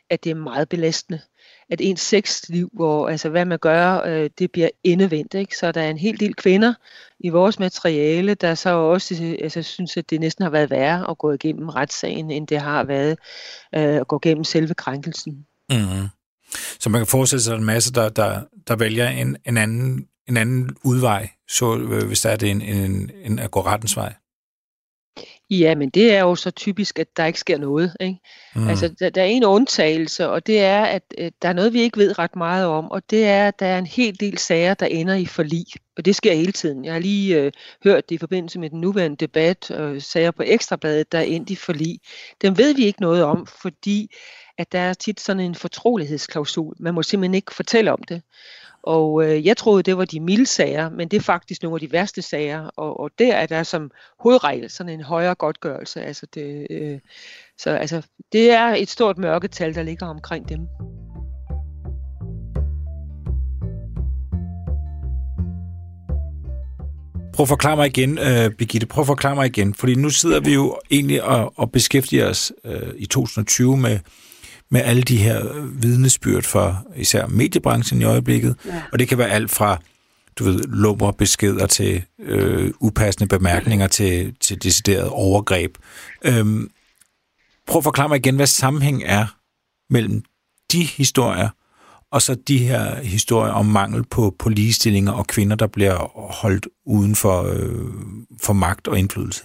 [0.10, 1.20] at det er meget belastende.
[1.70, 5.34] At ens sexliv, hvor altså hvad man gør, øh, det bliver endevendt.
[5.34, 5.58] Ikke?
[5.58, 6.74] Så der er en hel del kvinder
[7.20, 11.18] i vores materiale, der så også altså, synes, at det næsten har været værre at
[11.18, 13.18] gå igennem retssagen, end det har været
[13.76, 15.46] øh, at gå igennem selve krænkelsen.
[15.70, 16.08] Mm.
[16.80, 20.08] Så man kan forestille sig, at en masse, der, der, der vælger en, en, anden,
[20.28, 23.98] en anden udvej, så, øh, hvis der er det en, en, en at gå rettens
[23.98, 24.14] vej.
[25.50, 27.96] Ja, men det er jo så typisk, at der ikke sker noget.
[28.00, 28.20] Ikke?
[28.56, 28.68] Mm.
[28.68, 31.82] Altså, der, der er en undtagelse, og det er, at, at der er noget, vi
[31.82, 34.74] ikke ved ret meget om, og det er, at der er en hel del sager,
[34.74, 35.66] der ender i forlig.
[35.98, 36.86] Og det sker hele tiden.
[36.86, 37.52] Jeg har lige øh,
[37.84, 41.50] hørt det i forbindelse med den nuværende debat, og sager på Ekstrabladet, der er endt
[41.50, 42.00] i forlig.
[42.42, 44.10] Dem ved vi ikke noget om, fordi
[44.58, 46.76] at der er tit sådan en fortrolighedsklausul.
[46.80, 48.22] Man må simpelthen ikke fortælle om det.
[48.86, 51.80] Og øh, jeg troede, det var de milde sager, men det er faktisk nogle af
[51.80, 52.70] de værste sager.
[52.76, 56.02] Og, og der er der som hovedregel sådan en højere godtgørelse.
[56.02, 57.00] Altså det, øh,
[57.58, 60.60] så altså, det er et stort mørketal, der ligger omkring dem.
[67.34, 70.40] Prøv at forklare mig igen, uh, Birgitte, prøv at forklare mig igen, fordi nu sidder
[70.40, 74.00] vi jo egentlig og, og beskæftiger os uh, i 2020 med
[74.76, 75.40] med alle de her
[75.82, 78.56] vidnesbyrd for især mediebranchen i øjeblikket.
[78.66, 78.82] Ja.
[78.92, 79.78] Og det kan være alt fra
[80.40, 85.78] du ved, lummer beskeder til øh, upassende bemærkninger til, til decideret overgreb.
[86.26, 86.70] Øhm,
[87.68, 89.26] prøv at forklare mig igen, hvad sammenhæng er
[89.90, 90.24] mellem
[90.72, 91.50] de historier,
[92.12, 95.98] og så de her historier om mangel på, på ligestillinger og kvinder, der bliver
[96.44, 97.94] holdt uden for, øh,
[98.44, 99.44] for magt og indflydelse.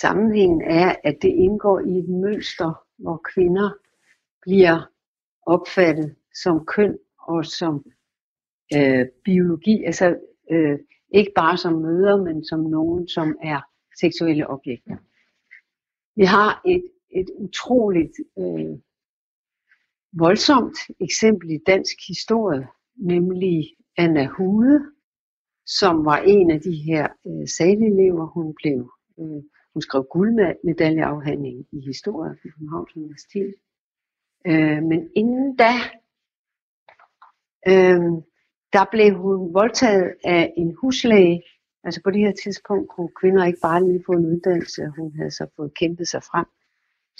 [0.00, 3.70] Sammenhængen er, at det indgår i et mønster, hvor kvinder
[4.46, 4.78] bliver
[5.46, 7.84] opfattet som køn og som
[8.76, 10.18] øh, biologi, altså
[10.50, 10.78] øh,
[11.14, 13.60] ikke bare som møder, men som nogen, som er
[14.00, 14.96] seksuelle objekter.
[16.16, 18.78] Vi har et, et utroligt øh,
[20.12, 24.80] voldsomt eksempel i dansk historie, nemlig Anna Hude,
[25.66, 28.26] som var en af de her øh, salelever.
[28.26, 29.42] Hun blev øh,
[29.74, 33.54] hun skrev guldmedaljeafhandling i historie på Københavns Universitet.
[34.46, 35.72] Øh, men inden da,
[37.68, 38.02] øh,
[38.72, 41.42] der blev hun voldtaget af en huslæge.
[41.84, 44.86] Altså på det her tidspunkt kunne kvinder ikke bare lige få en uddannelse.
[44.98, 46.46] Hun havde så fået kæmpet sig frem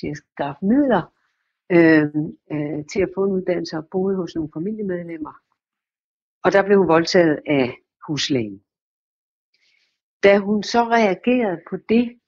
[0.00, 1.02] til at skaffe midler
[1.72, 2.06] øh,
[2.52, 5.32] øh, til at få en uddannelse og boede hos nogle familiemedlemmer.
[6.44, 8.62] Og der blev hun voldtaget af huslægen.
[10.22, 12.20] Da hun så reagerede på det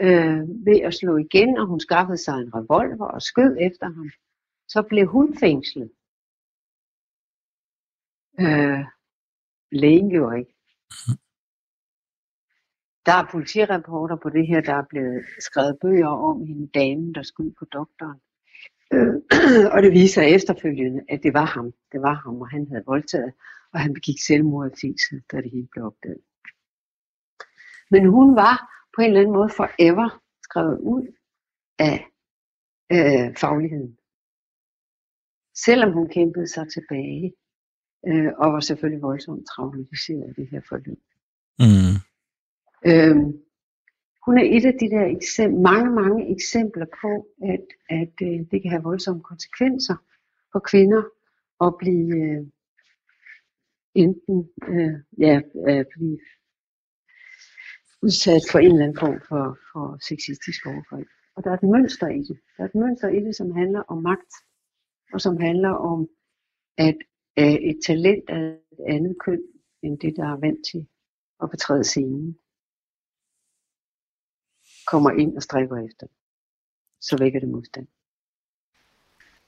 [0.00, 4.10] øh, ved at slå igen, og hun skaffede sig en revolver og skød efter ham,
[4.68, 5.90] så blev hun fængslet.
[8.40, 8.84] Øh,
[9.72, 10.54] lægen gjorde ikke.
[13.06, 17.22] Der er politirapporter på det her, der er blevet skrevet bøger om hende damen, der
[17.22, 18.20] skød på doktoren.
[18.92, 19.14] Øh,
[19.74, 21.72] og det viser efterfølgende, at det var ham.
[21.92, 23.32] Det var ham, og han havde voldtaget,
[23.72, 26.20] og han begik selvmord i fængsel, da det hele blev opdaget.
[27.90, 31.04] Men hun var på en eller anden måde forever skrevet ud
[31.78, 32.06] af
[32.92, 33.98] øh, fagligheden.
[35.54, 37.34] Selvom hun kæmpede sig tilbage,
[38.08, 41.02] øh, og var selvfølgelig voldsomt traumatiseret i det her forløb.
[41.58, 41.94] Mm.
[42.90, 43.44] Øhm,
[44.26, 48.62] hun er et af de der eksempler, mange, mange eksempler på, at, at øh, det
[48.62, 49.96] kan have voldsomme konsekvenser
[50.52, 51.02] for kvinder
[51.66, 52.46] at blive øh,
[53.94, 56.18] enten øh, ja, øh, blive
[58.04, 61.08] udsat for en eller anden form for, for sexistisk overgreb.
[61.36, 62.38] Og der er et mønster i det.
[62.56, 64.32] Der er et mønster i det, som handler om magt,
[65.12, 66.08] og som handler om,
[66.78, 66.98] at
[67.38, 69.42] øh, et talent er et andet køn,
[69.82, 70.86] end det, der er vant til
[71.42, 72.38] at betræde scenen
[74.86, 76.06] kommer ind og strækker efter,
[77.00, 77.86] så vækker det modstand.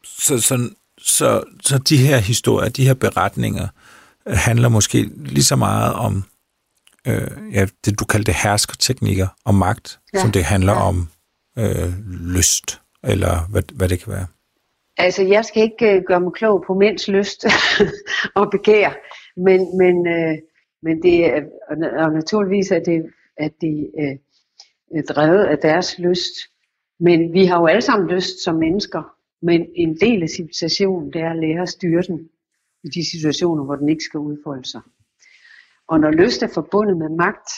[0.05, 3.69] Så, så, så, så de her historier, de her beretninger,
[4.27, 6.25] øh, handler måske lige så meget om
[7.07, 10.21] øh, ja, det, du kaldte herskerteknikker og magt, ja.
[10.21, 10.89] som det handler ja.
[10.89, 11.09] om
[11.59, 11.93] øh,
[12.37, 14.27] lyst, eller hvad, hvad det kan være.
[14.99, 17.47] Altså, jeg skal ikke øh, gøre mig klog på mænds lyst
[18.41, 18.91] og begær,
[19.37, 20.39] men, men, øh,
[20.83, 21.43] men det er,
[22.05, 24.17] og naturligvis er det, at det øh,
[25.09, 26.35] drevet af deres lyst.
[27.01, 29.03] Men vi har jo alle sammen lyst som mennesker.
[29.43, 32.29] Men en del af civilisationen, det er at lære at styre den
[32.85, 34.81] i de situationer, hvor den ikke skal udfolde sig.
[35.89, 37.51] Og når lyst er forbundet med magt,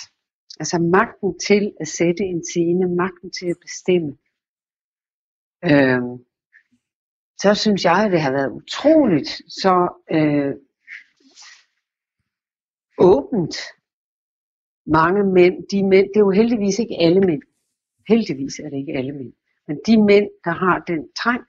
[0.60, 4.16] altså magten til at sætte en scene, magten til at bestemme,
[5.64, 6.02] øh,
[7.42, 9.28] så synes jeg, at det har været utroligt
[9.62, 9.74] så
[10.10, 10.54] øh,
[12.98, 13.56] åbent.
[14.86, 17.42] Mange mænd, de mænd, det er jo heldigvis ikke alle mænd,
[18.08, 19.32] heldigvis er det ikke alle mænd,
[19.66, 21.42] men de mænd, der har den trang,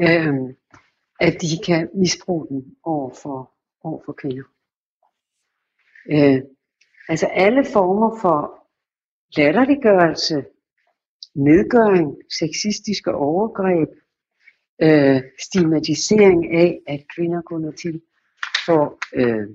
[0.00, 0.54] øh,
[1.20, 4.55] at de kan misbruge den over for, over for kvinder.
[6.12, 6.42] Øh,
[7.08, 8.68] altså alle former for
[9.36, 10.44] latterliggørelse,
[11.34, 13.88] nedgøring, sexistiske overgreb,
[14.82, 18.02] øh, stigmatisering af, at kvinder går noget til
[18.66, 19.48] for øh,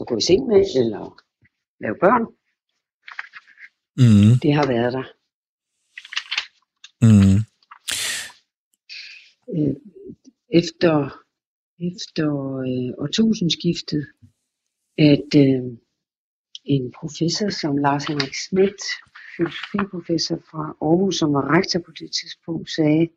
[0.00, 1.22] at gå i seng med, eller
[1.80, 2.24] lave børn.
[3.96, 4.38] Mm.
[4.42, 5.06] Det har været der.
[7.06, 7.38] Mm.
[9.54, 9.76] Øh,
[10.52, 11.26] efter
[11.80, 14.06] efter øh, årtusindskiftet,
[14.98, 15.62] at øh,
[16.64, 18.82] en professor som Lars Henrik Schmidt,
[19.36, 23.08] filosofiprofessor fra Aarhus, som var rektor på det tidspunkt, sagde,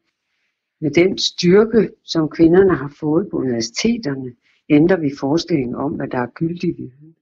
[0.81, 4.31] med den styrke, som kvinderne har fået på universiteterne,
[4.69, 7.15] ændrer vi forestillingen om, hvad der er gyldig viden.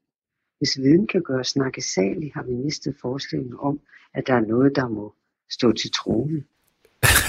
[0.58, 3.80] Hvis viden kan gøre snakkesalig, har vi mistet forestillingen om,
[4.14, 5.14] at der er noget, der må
[5.50, 6.44] stå til troende.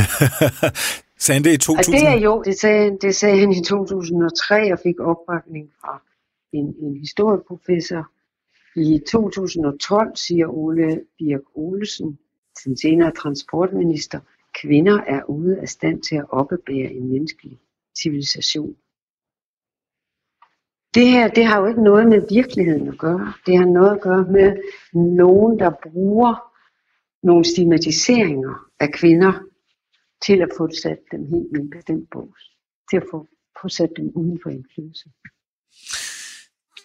[1.25, 1.95] sagde han det i 2000?
[1.95, 6.03] Og det er jo, det sagde, det sagde han i 2003 og fik opbakning fra
[6.53, 8.11] en, en historieprofessor.
[8.77, 12.19] I 2012 siger Ole Birk Olesen,
[12.65, 14.21] den senere transportminister,
[14.55, 17.59] kvinder er ude af stand til at oppebære en menneskelig
[18.03, 18.77] civilisation.
[20.95, 23.33] Det her, det har jo ikke noget med virkeligheden at gøre.
[23.47, 24.57] Det har noget at gøre med
[24.93, 26.35] nogen, der bruger
[27.23, 29.33] nogle stigmatiseringer af kvinder
[30.27, 32.57] til at få sat dem helt i en bestemt bås.
[32.91, 33.27] Til at få,
[33.63, 35.11] få sat dem uden for indflydelse.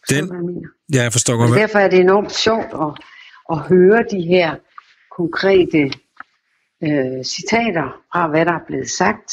[0.10, 0.70] Den, hvad jeg mener.
[0.94, 1.60] ja, jeg forstår godt.
[1.60, 2.92] derfor er det enormt sjovt at,
[3.54, 4.56] at høre de her
[5.18, 5.82] konkrete
[6.84, 9.32] øh, citater fra, hvad der er blevet sagt.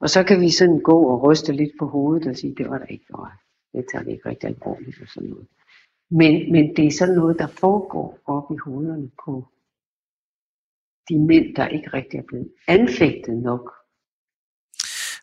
[0.00, 2.78] Og så kan vi sådan gå og ryste lidt på hovedet og sige, det var
[2.78, 3.28] der ikke, og
[3.72, 5.46] det tager vi ikke rigtig alvorligt og sådan noget.
[6.10, 9.48] Men, men det er sådan noget, der foregår op i hovederne på
[11.08, 13.72] de mænd, der ikke rigtig er blevet anfægtet nok.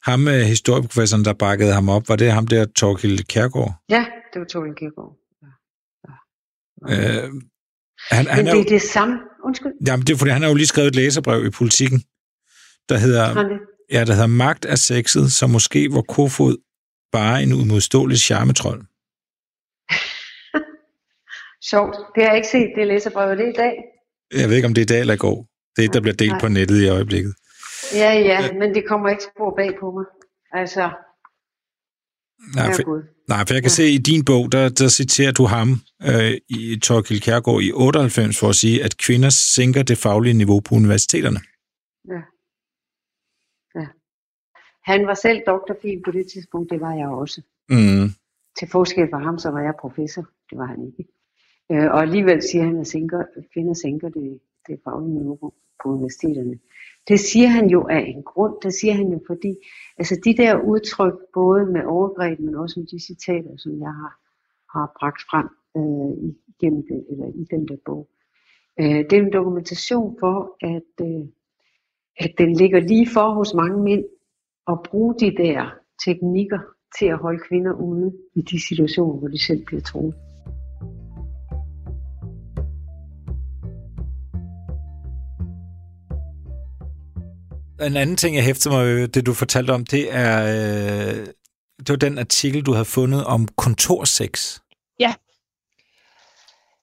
[0.03, 3.73] Ham, øh, historieprofessoren, der bakkede ham op, var det ham der, Torkild Kærgaard?
[3.89, 4.39] Ja, det
[4.97, 5.11] var.
[5.43, 6.13] Ja.
[6.89, 7.25] Ja.
[7.25, 7.29] Øh,
[8.11, 9.19] han, han Men er det jo, er det samme.
[9.43, 11.99] Undskyld, jamen, det er fordi, han har jo lige skrevet et læserbrev i politikken,
[12.89, 13.27] der hedder,
[13.91, 16.57] ja, der hedder Magt af sexet, som måske var Kofod
[17.11, 18.79] bare en udmodståelig charmetrol.
[21.69, 21.95] Sjovt.
[22.15, 23.73] Det har jeg ikke set, det læserbrevet det er i dag.
[24.41, 25.37] Jeg ved ikke, om det er i dag eller i går.
[25.75, 26.39] Det er et, der bliver delt Nej.
[26.39, 27.33] på nettet i øjeblikket.
[27.93, 30.05] Ja, ja, men det kommer ikke spor bag på mig.
[30.61, 30.89] Altså,
[32.55, 35.43] Nej, ja, for, nej, for jeg kan se i din bog, der, der citerer du
[35.45, 35.67] ham
[36.09, 40.59] øh, i Torkild Kærgaard i 98 for at sige, at kvinder sænker det faglige niveau
[40.59, 41.39] på universiteterne.
[42.13, 42.21] Ja.
[43.79, 43.87] ja.
[44.83, 47.41] Han var selv doktorfil på det tidspunkt, det var jeg også.
[47.69, 48.07] Mm.
[48.59, 50.25] Til forskel fra ham, så var jeg professor.
[50.49, 51.11] Det var han ikke.
[51.71, 53.23] Øh, og alligevel siger han, at sænker,
[53.53, 56.59] kvinder sænker det, det faglige niveau på universiteterne.
[57.07, 58.53] Det siger han jo af en grund.
[58.63, 59.55] Det siger han jo fordi,
[59.97, 64.13] altså de der udtryk, både med overgreb, men også med de citater, som jeg har,
[64.73, 68.09] har bragt frem øh, igennem det, eller i den der bog.
[68.79, 71.25] Øh, det er en dokumentation for, at, øh,
[72.17, 74.05] at den ligger lige for hos mange mænd
[74.67, 76.59] at bruge de der teknikker
[76.99, 80.15] til at holde kvinder ude i de situationer, hvor de selv bliver troet.
[87.81, 91.27] En anden ting, jeg hæfter mig ved, det du fortalte om, det er, øh,
[91.79, 94.59] det var den artikel, du havde fundet om kontorsex.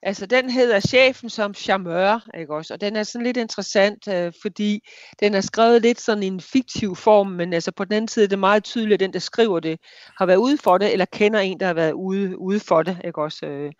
[0.06, 2.74] Altså, den hedder Chefen som charmeur, ikke også?
[2.74, 4.80] Og den er sådan lidt interessant, øh, fordi
[5.20, 8.24] den er skrevet lidt sådan i en fiktiv form, men altså på den anden side
[8.24, 9.80] er det meget tydeligt, at den, der skriver det,
[10.18, 12.98] har været ude for det, eller kender en, der har været ude, ude for det,
[13.04, 13.46] ikke også?
[13.46, 13.72] Øh,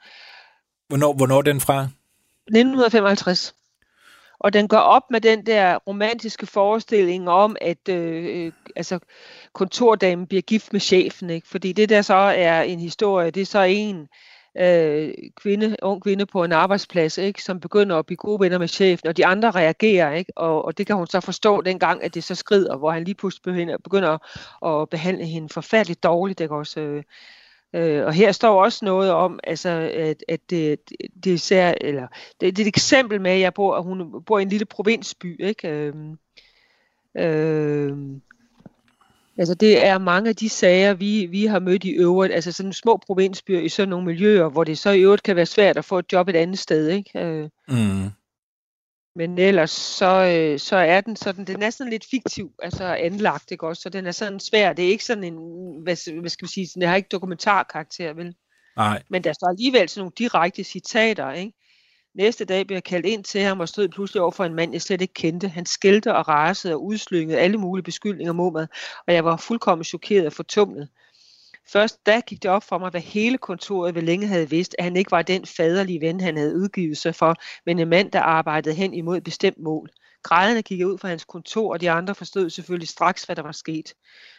[0.89, 1.83] Hvornår, hvornår er den fra?
[1.83, 3.55] 1955.
[4.39, 8.99] Og den går op med den der romantiske forestilling om, at øh, øh, altså,
[9.53, 11.31] kontordamen bliver gift med chefen.
[11.31, 11.49] Ikke?
[11.49, 14.09] Fordi det der så er en historie, det er så en
[14.59, 17.43] øh, kvinde, ung kvinde på en arbejdsplads, ikke?
[17.43, 20.13] som begynder at blive gode venner med chefen, og de andre reagerer.
[20.13, 20.33] Ikke?
[20.37, 23.15] Og, og det kan hun så forstå dengang, at det så skrider, hvor han lige
[23.15, 24.19] pludselig begynder, begynder
[24.67, 26.41] at behandle hende forfærdeligt dårligt.
[26.41, 26.55] Ikke?
[26.55, 27.03] Også, øh,
[27.77, 30.79] Øh, og her står også noget om, altså, at, at det,
[31.25, 32.07] det, især, eller,
[32.41, 34.67] det, det er et eksempel med, at jeg bor, at hun bor i en lille
[34.67, 35.45] provinsby.
[35.45, 35.69] Ikke?
[35.69, 35.95] Øh,
[37.17, 37.97] øh,
[39.39, 42.73] altså det er mange af de sager, vi, vi har mødt i øvrigt, altså sådan
[42.73, 45.85] små provinsbyer i sådan nogle miljøer, hvor det så i øvrigt kan være svært at
[45.85, 46.89] få et job et andet sted.
[46.89, 47.19] Ikke?
[47.19, 48.11] Øh, Mm
[49.17, 53.51] men ellers så, øh, så er den sådan, den er sådan lidt fiktiv, altså anlagt,
[53.51, 53.83] ikke også?
[53.83, 54.73] Så den er sådan svær.
[54.73, 55.37] Det er ikke sådan en,
[55.83, 58.35] hvad, hvad skal vi sige, den har ikke dokumentarkarakter, vel?
[58.77, 59.03] Nej.
[59.11, 61.53] Men der står alligevel sådan nogle direkte citater, ikke?
[62.15, 64.73] Næste dag blev jeg kaldt ind til ham og stod pludselig over for en mand,
[64.73, 65.49] jeg slet ikke kendte.
[65.49, 68.67] Han skældte og rasede og udslyngede alle mulige beskyldninger mod mig,
[69.07, 70.89] og jeg var fuldkommen chokeret og fortumlet.
[71.73, 74.85] Først da gik det op for mig, hvad hele kontoret ved længe havde vidst, at
[74.85, 77.35] han ikke var den faderlige ven, han havde udgivet sig for,
[77.67, 79.91] men en mand, der arbejdede hen imod et bestemt mål.
[80.23, 83.53] Grædende kiggede ud fra hans kontor, og de andre forstod selvfølgelig straks, hvad der var
[83.53, 83.95] sket.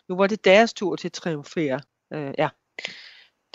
[0.10, 1.80] Nu var det deres tur til at triumfere.
[2.14, 2.50] Øh, ja,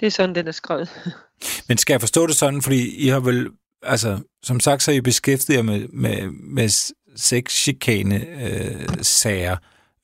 [0.00, 0.90] det er sådan, den er skrevet.
[1.68, 3.50] Men skal jeg forstå det sådan, fordi I har vel,
[3.82, 6.68] altså, som sagt, så er I beskæftiget jer med, med, med
[7.16, 9.56] sexchikane øh, sager,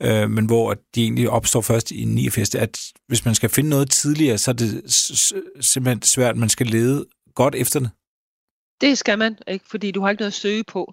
[0.02, 3.90] øh, men hvor de egentlig opstår først i 89, at hvis man skal finde noget
[3.90, 4.92] tidligere, så er det
[5.60, 7.90] simpelthen svært, man skal lede godt efter det.
[8.80, 9.64] Det skal man, ikke?
[9.70, 10.92] fordi du har ikke noget at søge på.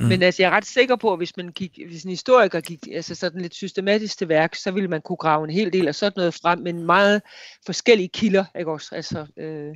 [0.00, 0.06] Mm.
[0.06, 2.78] Men altså, jeg er ret sikker på, at hvis, man gik, hvis en historiker gik
[2.92, 5.94] altså sådan lidt systematisk til værk, så ville man kunne grave en hel del af
[5.94, 7.22] sådan noget frem, men meget
[7.66, 8.44] forskellige kilder.
[8.58, 8.94] Ikke også?
[8.94, 9.74] Altså, øh,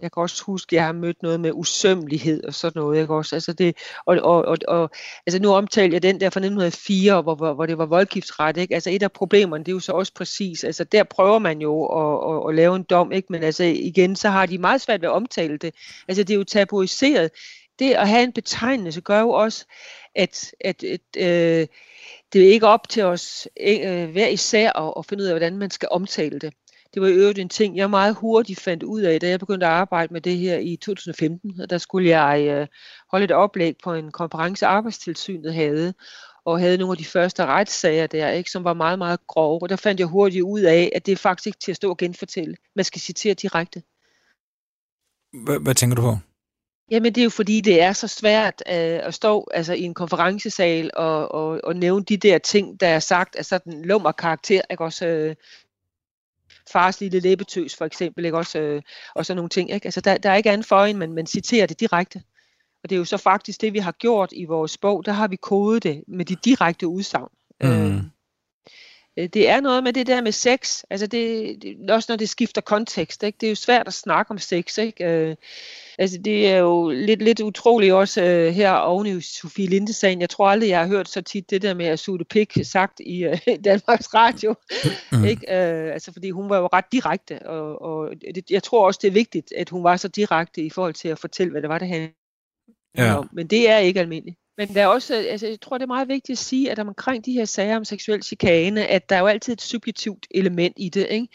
[0.00, 3.00] jeg kan også huske, at jeg har mødt noget med usømmelighed og sådan noget.
[3.00, 3.36] Ikke også?
[3.36, 3.76] Altså det,
[4.06, 4.90] og, og, og, og,
[5.26, 8.56] altså nu omtalte jeg den der fra 1904, hvor, hvor, hvor det var voldgiftsret.
[8.56, 8.74] Ikke?
[8.74, 11.86] Altså et af problemerne, det er jo så også præcis, altså der prøver man jo
[11.86, 13.26] at, at, at lave en dom, ikke?
[13.30, 15.74] men altså igen, så har de meget svært ved at omtale det.
[16.08, 17.30] Altså det er jo tabuiseret.
[17.78, 19.64] Det at have en betegnelse gør jo også,
[20.14, 21.66] at, at, at øh,
[22.32, 25.56] det er ikke op til os øh, hver især at, at finde ud af, hvordan
[25.56, 26.54] man skal omtale det.
[26.94, 29.66] Det var i øvrigt en ting, jeg meget hurtigt fandt ud af, da jeg begyndte
[29.66, 31.60] at arbejde med det her i 2015.
[31.60, 32.66] Og der skulle jeg øh,
[33.10, 35.94] holde et oplæg på en konference, Arbejdstilsynet havde.
[36.44, 39.62] og havde nogle af de første retssager der, ikke, som var meget, meget grove.
[39.62, 41.90] Og der fandt jeg hurtigt ud af, at det er faktisk ikke til at stå
[41.90, 42.56] og genfortælle.
[42.76, 43.82] Man skal citere direkte.
[45.44, 46.16] Hvad, hvad tænker du på?
[46.90, 49.94] Jamen det er jo fordi, det er så svært øh, at stå altså, i en
[49.94, 54.60] konferencesal og, og, og nævne de der ting, der er sagt af sådan lummer karakter.
[54.70, 54.84] Ikke?
[54.84, 55.34] Også øh,
[56.72, 58.38] fars lille læbetøs for eksempel, ikke?
[58.38, 58.82] Også, øh,
[59.14, 59.70] og sådan nogle ting.
[59.70, 59.86] Ikke?
[59.86, 62.22] Altså, der, der er ikke andet for en, men man citerer det direkte.
[62.82, 65.06] Og det er jo så faktisk det, vi har gjort i vores bog.
[65.06, 67.28] Der har vi kodet det med de direkte udsagn.
[67.60, 67.68] Mm.
[67.68, 68.02] Øh,
[69.16, 72.60] det er noget med det der med sex, altså det, det også når det skifter
[72.60, 73.38] kontekst, ikke?
[73.40, 75.04] det er jo svært at snakke om sex, ikke?
[75.04, 75.36] Øh,
[75.98, 80.20] altså det er jo lidt, lidt utroligt også øh, her oven i Sofie Linde-sagen.
[80.20, 83.00] Jeg tror aldrig, jeg har hørt så tit det der med at suge pik sagt
[83.00, 84.54] i øh, Danmarks Radio.
[85.12, 85.24] Mm.
[85.24, 85.54] Ikke?
[85.54, 89.08] Øh, altså fordi hun var jo ret direkte, og, og det, jeg tror også, det
[89.08, 91.78] er vigtigt, at hun var så direkte i forhold til at fortælle, hvad det var,
[91.78, 92.12] det handlede
[92.96, 93.18] ja.
[93.18, 93.30] om.
[93.32, 94.38] Men det er ikke almindeligt.
[94.58, 97.24] Men der er også, altså, jeg tror, det er meget vigtigt at sige, at omkring
[97.24, 100.88] de her sager om seksuel chikane, at der er jo altid et subjektivt element i
[100.88, 101.06] det.
[101.10, 101.28] Ikke?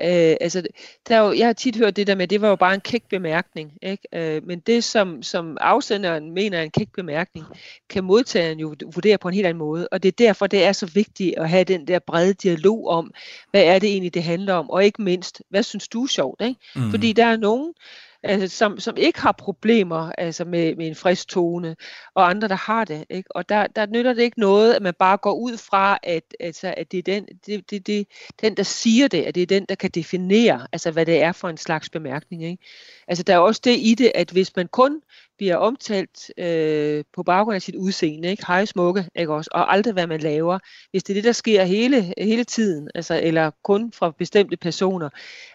[0.00, 0.62] Øh, altså,
[1.08, 2.74] der er jo, jeg har tit hørt det der med, at det var jo bare
[2.74, 3.72] en kæk bemærkning.
[3.82, 4.08] Ikke?
[4.14, 7.46] Øh, men det, som, som afsenderen mener er en kæk bemærkning,
[7.90, 9.88] kan modtageren jo vurdere på en helt anden måde.
[9.92, 13.14] Og det er derfor, det er så vigtigt at have den der brede dialog om,
[13.50, 16.42] hvad er det egentlig, det handler om, og ikke mindst, hvad synes du er sjovt?
[16.42, 16.60] Ikke?
[16.76, 16.90] Mm.
[16.90, 17.74] Fordi der er nogen,
[18.22, 21.76] altså, som, som ikke har problemer altså med, med en frisk tone,
[22.14, 23.04] og andre, der har det.
[23.10, 23.36] Ikke?
[23.36, 26.74] Og der, der nytter det ikke noget, at man bare går ud fra, at, altså,
[26.76, 28.06] at det er den, det, det, det,
[28.42, 31.32] den, der siger det, at det er den, der kan definere, altså, hvad det er
[31.32, 32.44] for en slags bemærkning.
[32.44, 32.64] Ikke?
[33.08, 35.00] Altså, der er også det i det, at hvis man kun
[35.38, 38.46] bliver omtalt øh, på baggrund af sit udseende, ikke?
[38.46, 39.50] hej smukke, ikke også?
[39.52, 40.58] og aldrig hvad man laver.
[40.90, 45.08] Hvis det er det, der sker hele, hele tiden, altså, eller kun fra bestemte personer,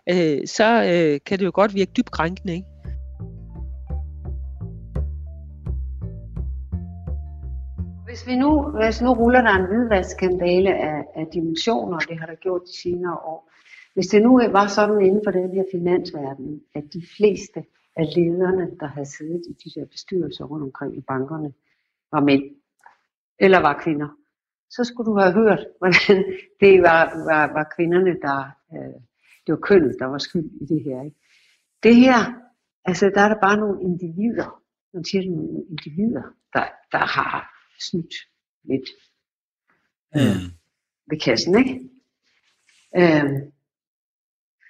[0.09, 2.52] øh, så øh, kan det jo godt virke dybt krænkende.
[2.53, 2.67] Ikke?
[8.05, 12.25] Hvis vi nu, hvis nu ruller der en hvidvaskskandale af, af dimensioner, og det har
[12.25, 13.49] der gjort de senere år,
[13.93, 17.63] hvis det nu var sådan inden for den her finansverden, at de fleste
[17.95, 21.53] af lederne, der havde siddet i de der bestyrelser rundt omkring i bankerne,
[22.11, 22.43] var mænd
[23.39, 24.07] eller var kvinder,
[24.69, 26.23] så skulle du have hørt, hvordan
[26.59, 28.39] det var, var, var kvinderne, der,
[28.73, 28.99] øh,
[29.45, 31.03] det var kønnet, der var skyld i det her.
[31.03, 31.17] Ikke?
[31.83, 32.17] Det her,
[32.85, 34.61] altså der er der bare nogle individer,
[34.93, 36.23] man siger nogle individer,
[36.53, 37.53] der, der har
[37.89, 38.15] snydt
[38.63, 38.89] lidt
[40.15, 40.49] øh, mm.
[41.09, 41.73] ved kassen, ikke?
[42.99, 43.29] Øh,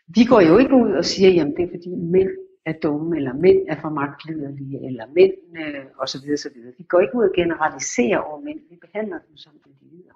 [0.07, 2.29] vi går jo ikke ud og siger, jamen det er fordi mænd
[2.65, 6.25] er dumme, eller mænd er for magtliderlige, eller mænd øh, osv.
[6.33, 6.57] osv.
[6.77, 10.13] Vi går ikke ud og generaliserer over mænd, vi behandler dem som individer.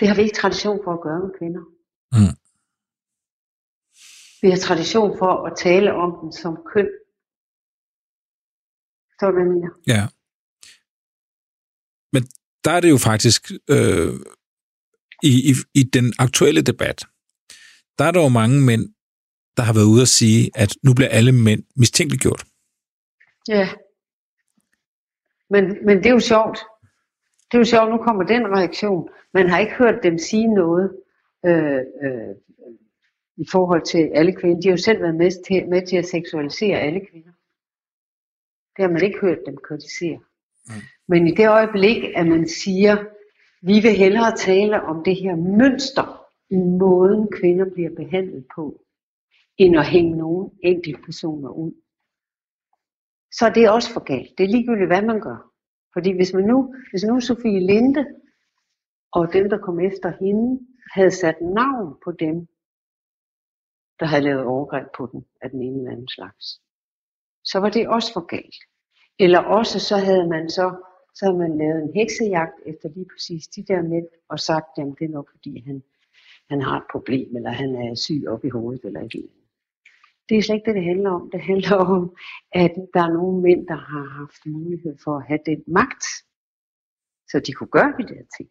[0.00, 1.64] Det har vi ikke tradition for at gøre med kvinder.
[2.12, 2.34] Mm.
[4.42, 6.88] Vi har tradition for at tale om dem som køn.
[9.18, 9.70] Så du, hvad jeg mener?
[9.86, 10.02] Ja.
[12.12, 12.22] Men
[12.64, 14.14] der er det jo faktisk, øh,
[15.22, 16.98] i, i, i den aktuelle debat,
[17.98, 18.94] der er der jo mange mænd,
[19.56, 22.44] der har været ude at sige, at nu bliver alle mænd mistænkeliggjort.
[23.48, 23.68] Ja.
[25.50, 26.58] Men, men det er jo sjovt.
[27.46, 29.08] Det er jo sjovt, nu kommer den reaktion.
[29.34, 30.96] Man har ikke hørt dem sige noget
[31.46, 32.34] øh, øh,
[33.36, 34.60] i forhold til alle kvinder.
[34.60, 37.32] De har jo selv været med til, med til at seksualisere alle kvinder.
[38.76, 40.20] Det har man ikke hørt dem kritisere.
[40.66, 40.72] Mm.
[41.08, 42.96] Men i det øjeblik, at man siger,
[43.62, 48.84] vi vil hellere tale om det her mønster i måden kvinder bliver behandlet på,
[49.56, 51.72] end at hænge nogle enkelte personer ud.
[53.32, 54.38] Så er det også for galt.
[54.38, 55.52] Det er ligegyldigt, hvad man gør.
[55.92, 58.06] Fordi hvis, man nu, hvis nu Sofie Linde
[59.12, 62.46] og dem, der kom efter hende, havde sat navn på dem,
[64.02, 66.60] der havde lavet overgreb på den af den ene eller anden slags,
[67.44, 68.60] så var det også for galt.
[69.18, 70.66] Eller også så havde man så,
[71.14, 74.86] så havde man lavet en heksejagt efter lige præcis de der mænd, og sagt, at
[74.98, 75.82] det er nok fordi han,
[76.50, 79.48] han har et problem, eller han er syg op i hovedet, eller et eller andet.
[80.28, 81.30] Det er slet ikke det, det handler om.
[81.30, 82.16] Det handler om,
[82.52, 86.04] at der er nogle mænd, der har haft mulighed for at have den magt,
[87.30, 88.50] så de kunne gøre de der ting.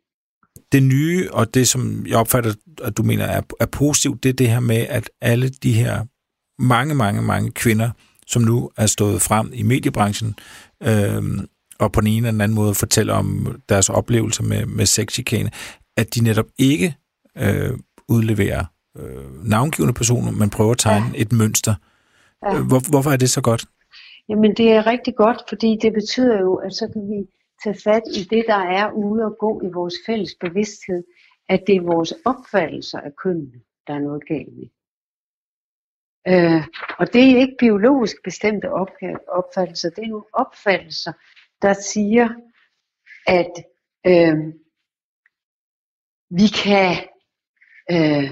[0.71, 2.53] Det nye, og det som jeg opfatter,
[2.83, 6.05] at du mener er, er positivt, det er det her med, at alle de her
[6.61, 7.89] mange, mange, mange kvinder,
[8.27, 10.35] som nu er stået frem i mediebranchen,
[10.83, 11.23] øh,
[11.79, 15.51] og på den ene eller den anden måde fortæller om deres oplevelser med, med sexchikane,
[15.97, 16.95] at de netop ikke
[17.37, 17.71] øh,
[18.09, 18.65] udleverer
[18.97, 21.21] øh, navngivende personer, man prøver at tegne ja.
[21.21, 21.75] et mønster.
[22.45, 22.61] Ja.
[22.61, 23.65] Hvor, hvorfor er det så godt?
[24.29, 27.19] Jamen det er rigtig godt, fordi det betyder jo, at så kan vi
[27.63, 31.03] tage fat i det, der er ude og gå i vores fælles bevidsthed,
[31.49, 34.69] at det er vores opfattelser af kønnene, der er noget galt med.
[36.27, 36.63] Øh,
[36.99, 38.71] og det er ikke biologisk bestemte
[39.27, 41.13] opfattelser, det er nogle opfattelser,
[41.61, 42.29] der siger,
[43.27, 43.53] at
[44.07, 44.53] øh,
[46.39, 46.91] Vi kan,
[47.93, 48.29] øh,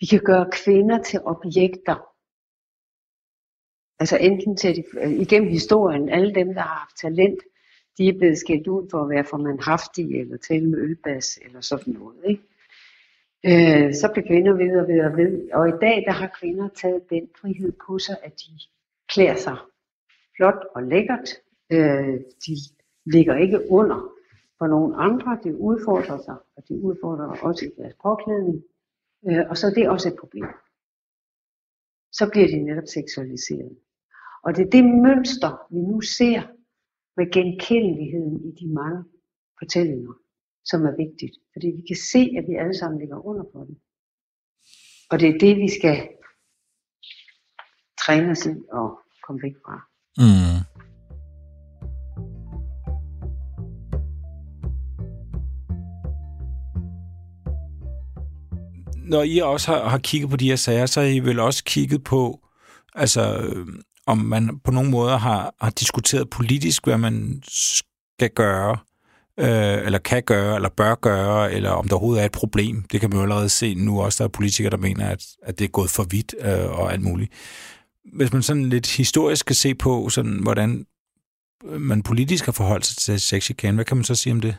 [0.00, 1.98] vi kan gøre kvinder til objekter.
[4.00, 7.40] Altså enten til de, øh, igennem historien, alle dem, der har haft talent,
[7.98, 11.60] de er blevet skældt ud for at være for manhaftige, eller tale med ølbas, eller
[11.60, 12.18] sådan noget.
[12.24, 12.42] Ikke?
[13.46, 15.50] Øh, så blev kvinder ved og ved og ved.
[15.52, 18.50] Og i dag, der har kvinder taget den frihed på sig, at de
[19.08, 19.56] klæder sig
[20.36, 21.28] flot og lækkert.
[21.72, 22.54] Øh, de
[23.06, 24.12] ligger ikke under
[24.58, 25.38] for nogen andre.
[25.44, 28.62] De udfordrer sig, og de udfordrer også i deres påklædning.
[29.28, 30.46] Øh, og så er det også et problem.
[32.12, 33.76] Så bliver de netop seksualiseret.
[34.42, 36.42] Og det er det mønster, vi nu ser
[37.16, 39.04] med genkendeligheden i de mange
[39.58, 40.14] fortællinger,
[40.64, 41.34] som er vigtigt.
[41.52, 43.76] Fordi vi kan se, at vi alle sammen ligger under for det.
[45.10, 46.08] Og det er det, vi skal
[48.06, 49.76] træne os i og komme væk fra.
[50.18, 50.60] Mm.
[59.10, 61.64] Når I også har, har kigget på de her sager, så har I vel også
[61.64, 62.48] kigget på,
[62.94, 63.22] altså
[64.06, 68.76] om man på nogen måde har, har diskuteret politisk, hvad man skal gøre,
[69.40, 72.82] øh, eller kan gøre, eller bør gøre, eller om der overhovedet er et problem.
[72.92, 75.58] Det kan man jo allerede se nu også, der er politikere, der mener, at, at
[75.58, 77.32] det er gået for vidt øh, og alt muligt.
[78.12, 80.86] Hvis man sådan lidt historisk skal se på, sådan, hvordan
[81.64, 84.56] man politisk har forholdt sig til sexy hvad kan man så sige om det?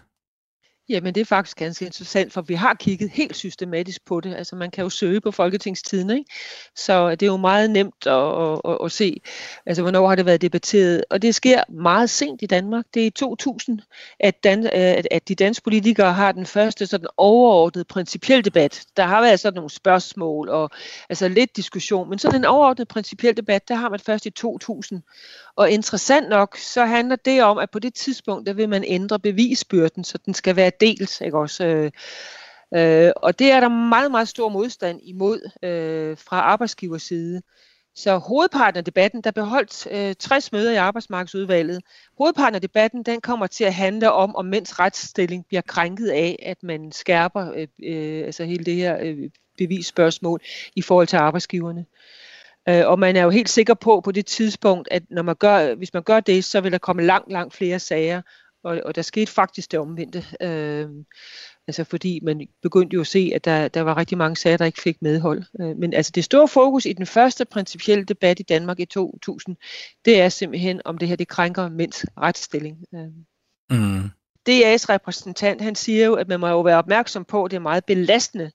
[0.90, 4.36] Jamen det er faktisk ganske interessant, for vi har kigget helt systematisk på det.
[4.36, 6.32] Altså man kan jo søge på Folketingstiden, ikke?
[6.76, 9.22] så det er jo meget nemt at, at, at se,
[9.66, 11.04] altså hvornår har det været debatteret.
[11.10, 12.86] Og det sker meget sent i Danmark.
[12.94, 13.80] Det er i 2000,
[14.20, 18.86] at, dan, at, at de danske politikere har den første sådan overordnede principiel debat.
[18.98, 20.70] Der har været sådan nogle spørgsmål og
[21.10, 25.02] altså lidt diskussion, men sådan en overordnet principiel debat, der har man først i 2000.
[25.56, 29.20] Og interessant nok, så handler det om, at på det tidspunkt, der vil man ændre
[29.20, 31.22] bevisbyrden, så den skal være delt.
[31.22, 31.66] Ikke også?
[31.66, 31.92] Øh,
[32.76, 37.42] øh, og det er der meget, meget stor modstand imod øh, fra arbejdsgivers side.
[37.96, 41.82] Så hovedparten af debatten, der beholdt øh, 60 møder i arbejdsmarkedsudvalget.
[42.18, 46.40] Hovedparten af debatten, den kommer til at handle om, om mænds retsstilling bliver krænket af,
[46.46, 50.42] at man skærper øh, øh, altså hele det her øh, bevisspørgsmål
[50.76, 51.86] i forhold til arbejdsgiverne.
[52.70, 55.76] Øh, og man er jo helt sikker på på det tidspunkt, at når man gør,
[55.76, 58.22] hvis man gør det, så vil der komme langt, langt flere sager.
[58.66, 60.26] Og, og der skete faktisk det omvendte.
[60.42, 60.90] Øh,
[61.68, 64.66] altså fordi man begyndte jo at se, at der, der var rigtig mange sager, der
[64.66, 65.44] ikke fik medhold.
[65.62, 69.56] Øh, men altså det store fokus i den første principielle debat i Danmark i 2000,
[70.06, 72.78] det er simpelthen, om det her det krænker mænds retsstilling.
[72.96, 73.08] Øh.
[73.70, 74.10] Mm.
[74.50, 77.62] DA's repræsentant, han siger jo, at man må jo være opmærksom på, at det er
[77.62, 78.52] meget belastende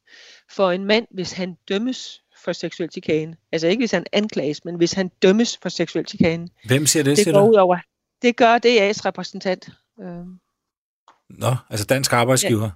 [0.50, 3.36] for en mand, hvis han dømmes for seksuel chikane.
[3.52, 6.48] Altså ikke hvis han anklages, men hvis han dømmes for seksuel chikane.
[6.64, 7.78] Hvem siger det, det siger går ud over.
[8.22, 9.68] Det gør DA's repræsentant.
[10.00, 10.26] Øh.
[11.30, 12.64] Nå, altså dansk arbejdsgiver.
[12.64, 12.70] Ja.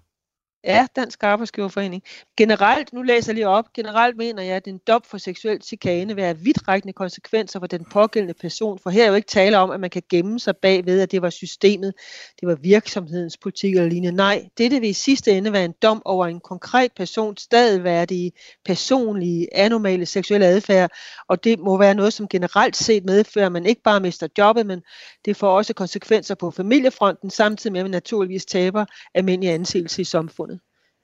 [0.66, 2.02] Ja, Dansk Arbejdsgiverforening.
[2.36, 6.14] Generelt, nu læser jeg lige op, generelt mener jeg, at en dom for seksuel chikane
[6.14, 9.70] vil have vidtrækkende konsekvenser for den pågældende person, for her er jo ikke tale om,
[9.70, 11.94] at man kan gemme sig bag ved, at det var systemet,
[12.40, 14.16] det var virksomhedens politik eller lignende.
[14.16, 18.32] Nej, det vil i sidste ende være en dom over en konkret persons stadværdige,
[18.64, 20.90] personlige, anormale seksuelle adfærd,
[21.28, 24.66] og det må være noget, som generelt set medfører, at man ikke bare mister jobbet,
[24.66, 24.82] men
[25.24, 28.84] det får også konsekvenser på familiefronten, samtidig med, at man naturligvis taber
[29.14, 30.53] almindelig anseelse i samfundet.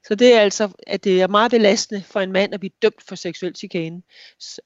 [0.06, 3.02] Så det er altså, at det er meget belastende for en mand at blive dømt
[3.08, 4.02] for seksuel chikane,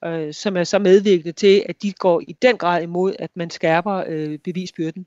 [0.05, 3.49] øh, som er så medvirkende til, at de går i den grad imod, at man
[3.49, 5.05] skærper øh, bevisbyrden.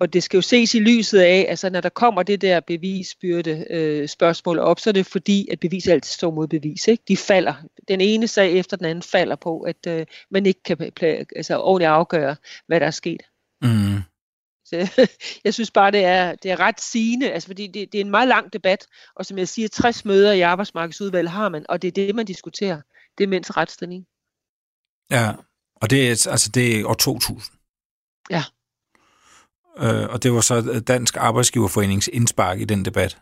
[0.00, 3.66] Og det skal jo ses i lyset af, altså når der kommer det der bevisbyrde
[3.70, 6.88] øh, spørgsmål op, så er det fordi, at bevis altid står mod bevis.
[6.88, 7.02] Ikke?
[7.08, 7.54] De falder.
[7.88, 10.92] Den ene sag efter den anden falder på, at øh, man ikke kan
[11.36, 12.36] altså, ordentligt afgøre,
[12.66, 13.22] hvad der er sket.
[13.62, 14.02] Mm.
[14.74, 15.08] Så
[15.44, 18.10] jeg synes bare, det er, det er ret sigende, altså fordi det, det er en
[18.10, 21.88] meget lang debat, og som jeg siger, 60 møder i arbejdsmarkedsudvalget har man, og det
[21.88, 22.80] er det, man diskuterer.
[23.18, 24.06] Det er mænds retsstilling.
[25.10, 25.32] Ja,
[25.76, 27.58] og det er, altså, det er år 2000.
[28.30, 28.44] Ja.
[29.78, 33.18] Øh, og det var så Dansk Arbejdsgiverforenings indspark i den debat.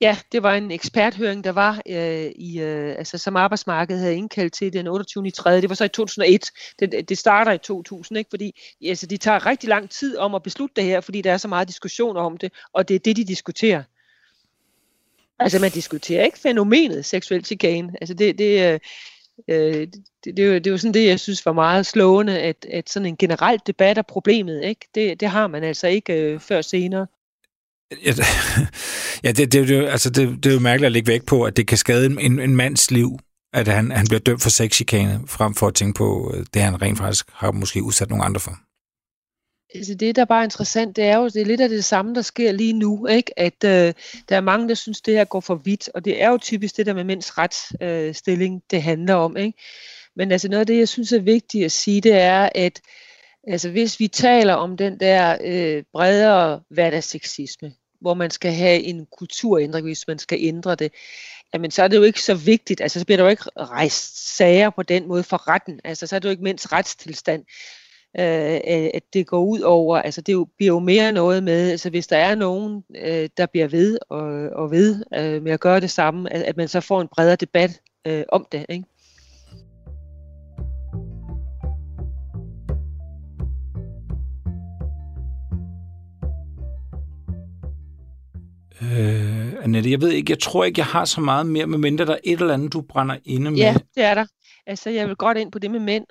[0.00, 4.52] Ja, det var en eksperthøring, der var øh, i, øh, altså, som arbejdsmarkedet havde indkaldt
[4.52, 5.30] til den 28.
[5.30, 5.60] 3.
[5.60, 6.50] Det var så i 2001.
[6.78, 8.30] Det, det starter i 2000, ikke?
[8.30, 11.36] fordi altså, de tager rigtig lang tid om at beslutte det her, fordi der er
[11.36, 13.82] så meget diskussion om det, og det er det, de diskuterer.
[15.38, 17.92] Altså man diskuterer ikke fænomenet seksuel chikane.
[18.00, 18.80] Altså det, det, øh,
[19.48, 19.88] øh
[20.24, 23.06] det, det, var, det var sådan det, jeg synes var meget slående, at, at sådan
[23.06, 24.88] en generel debat af problemet, ikke?
[24.94, 27.06] Det, det har man altså ikke øh, før senere.
[29.24, 31.56] Ja, det, det, det, altså det, det er jo mærkeligt at lægge væk på, at
[31.56, 33.18] det kan skade en, en mands liv,
[33.52, 36.82] at han, han bliver dømt for sexchikane, frem for at tænke på øh, det, han
[36.82, 38.52] rent faktisk har måske udsat nogle andre for.
[39.74, 42.14] Altså det, der er bare interessant, det er jo, det er lidt af det samme,
[42.14, 43.38] der sker lige nu, ikke?
[43.38, 43.94] at øh,
[44.28, 46.76] der er mange, der synes, det her går for vidt, og det er jo typisk
[46.76, 49.36] det der med mænds retsstilling, øh, det handler om.
[49.36, 49.58] Ikke?
[50.16, 52.80] Men altså noget af det, jeg synes er vigtigt at sige, det er, at
[53.46, 59.06] altså, hvis vi taler om den der øh, bredere hverdagsseksisme, hvor man skal have en
[59.18, 60.92] kulturændring, hvis man skal ændre det,
[61.54, 64.36] jamen så er det jo ikke så vigtigt, altså så bliver der jo ikke rejst
[64.36, 67.44] sager på den måde for retten, altså så er det jo ikke mænds retstilstand,
[68.18, 68.60] øh,
[68.94, 72.16] at det går ud over, altså det bliver jo mere noget med, altså hvis der
[72.16, 74.22] er nogen, øh, der bliver ved og,
[74.62, 77.36] og ved øh, med at gøre det samme, at, at man så får en bredere
[77.36, 78.84] debat øh, om det, ikke?
[88.98, 92.04] Øh, Annette, jeg ved ikke, jeg tror ikke, jeg har så meget mere, med mindre
[92.04, 93.58] der er et eller andet, du brænder inde med.
[93.58, 94.26] Ja, det er der.
[94.66, 96.04] Altså, jeg vil godt ind på det med mænd.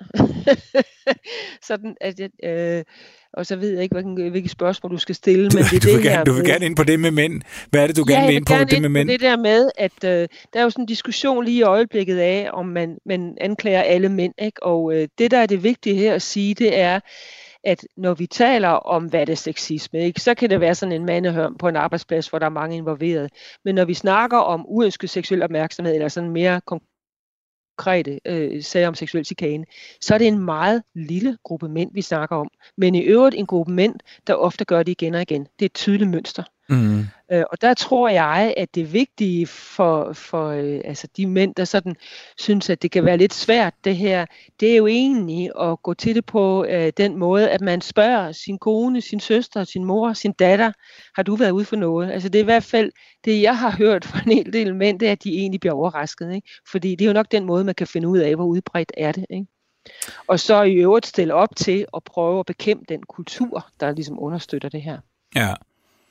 [1.68, 2.84] Sådan, at jeg, øh,
[3.32, 5.42] og så ved jeg ikke, hvilke, hvilke spørgsmål du skal stille.
[5.42, 7.42] Men det du, vil det gerne, du vil gerne ind på det med mænd.
[7.70, 9.08] Hvad er det, du ja, gerne vil ind på, det med mænd?
[9.08, 12.48] det der med, at øh, der er jo sådan en diskussion lige i øjeblikket af,
[12.52, 14.34] om man, man anklager alle mænd.
[14.38, 14.62] Ikke?
[14.62, 17.00] Og øh, det, der er det vigtige her at sige, det er,
[17.66, 21.06] at når vi taler om hvad det sexisme, ikke, så kan det være sådan en
[21.06, 23.30] mandehørm på en arbejdsplads, hvor der er mange involveret.
[23.64, 26.60] Men når vi snakker om uønsket seksuel opmærksomhed, eller sådan mere
[27.76, 29.64] konkrete øh, sager om seksuel chikane,
[30.00, 32.48] så er det en meget lille gruppe mænd, vi snakker om.
[32.76, 33.94] Men i øvrigt en gruppe mænd,
[34.26, 35.42] der ofte gør det igen og igen.
[35.42, 36.42] Det er et tydeligt mønster.
[36.68, 37.06] Mm.
[37.32, 41.64] Øh, og der tror jeg, at det vigtige for, for øh, altså de mænd, der
[41.64, 41.96] sådan
[42.38, 44.26] synes, at det kan være lidt svært det her,
[44.60, 48.32] det er jo egentlig at gå til det på øh, den måde, at man spørger
[48.32, 50.72] sin kone, sin søster, sin mor, sin datter,
[51.16, 52.12] har du været ude for noget?
[52.12, 52.92] Altså det er i hvert fald
[53.24, 55.74] det, jeg har hørt fra en hel del mænd, det er, at de egentlig bliver
[55.74, 56.34] overrasket.
[56.34, 56.48] Ikke?
[56.70, 59.12] Fordi det er jo nok den måde, man kan finde ud af, hvor udbredt er
[59.12, 59.26] det.
[59.30, 59.46] Ikke?
[60.26, 64.18] Og så i øvrigt stille op til at prøve at bekæmpe den kultur, der ligesom
[64.18, 64.98] understøtter det her.
[65.34, 65.54] Ja,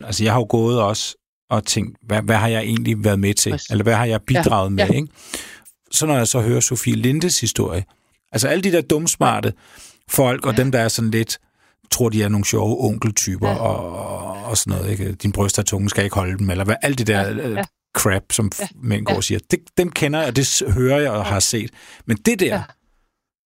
[0.02, 1.16] Altså, jeg har jo gået også
[1.50, 3.52] og tænkt, hvad, hvad har jeg egentlig været med til?
[3.52, 3.70] Præcis.
[3.70, 4.70] Eller hvad har jeg bidraget ja.
[4.70, 4.94] med, ja.
[4.94, 5.08] ikke?
[5.92, 7.86] Så når jeg så hører Sofie Lindes historie,
[8.32, 9.54] altså alle de der dumsmarte
[10.10, 10.62] folk, og ja.
[10.62, 11.40] dem, der er sådan lidt,
[11.92, 13.56] tror, de er nogle sjove onkeltyper, ja.
[13.56, 15.14] og, og sådan noget, ikke?
[15.14, 17.50] Din bryst og tunge skal ikke holde dem, eller hvad, alt det der ja.
[17.50, 17.64] Ja.
[17.98, 18.68] crap, som ja.
[18.76, 19.18] mænd går ja.
[19.18, 21.24] og siger, det, dem kender jeg, og det hører jeg og ja.
[21.24, 21.72] har set.
[22.06, 22.64] Men det der, ja.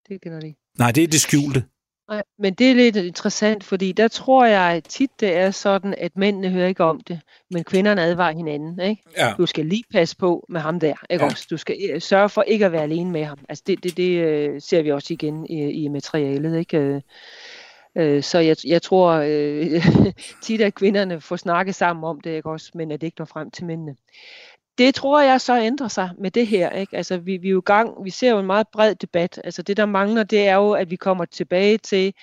[0.09, 0.53] det kender de.
[0.77, 1.63] Nej, det er det skjulte.
[2.09, 6.11] Nej, men det er lidt interessant, fordi der tror jeg tit, det er sådan, at
[6.17, 7.19] mændene hører ikke om det,
[7.51, 8.79] men kvinderne advarer hinanden.
[8.79, 9.03] Ikke?
[9.17, 9.33] Ja.
[9.37, 10.93] Du skal lige passe på med ham der.
[11.09, 11.31] Ikke ja.
[11.31, 11.47] også?
[11.49, 13.39] Du skal øh, sørge for ikke at være alene med ham.
[13.49, 16.57] Altså det, det, det øh, ser vi også igen i, i materialet.
[16.57, 17.01] Ikke?
[17.95, 22.49] Øh, så jeg, jeg tror øh, tit, at kvinderne får snakket sammen om det, ikke
[22.49, 23.95] også, men at det ikke når frem til mændene
[24.79, 26.69] det tror jeg så ændrer sig med det her.
[26.71, 26.97] Ikke?
[26.97, 29.41] Altså, vi, vi, er jo gang, vi ser jo en meget bred debat.
[29.43, 32.13] Altså, det, der mangler, det er jo, at vi kommer tilbage til,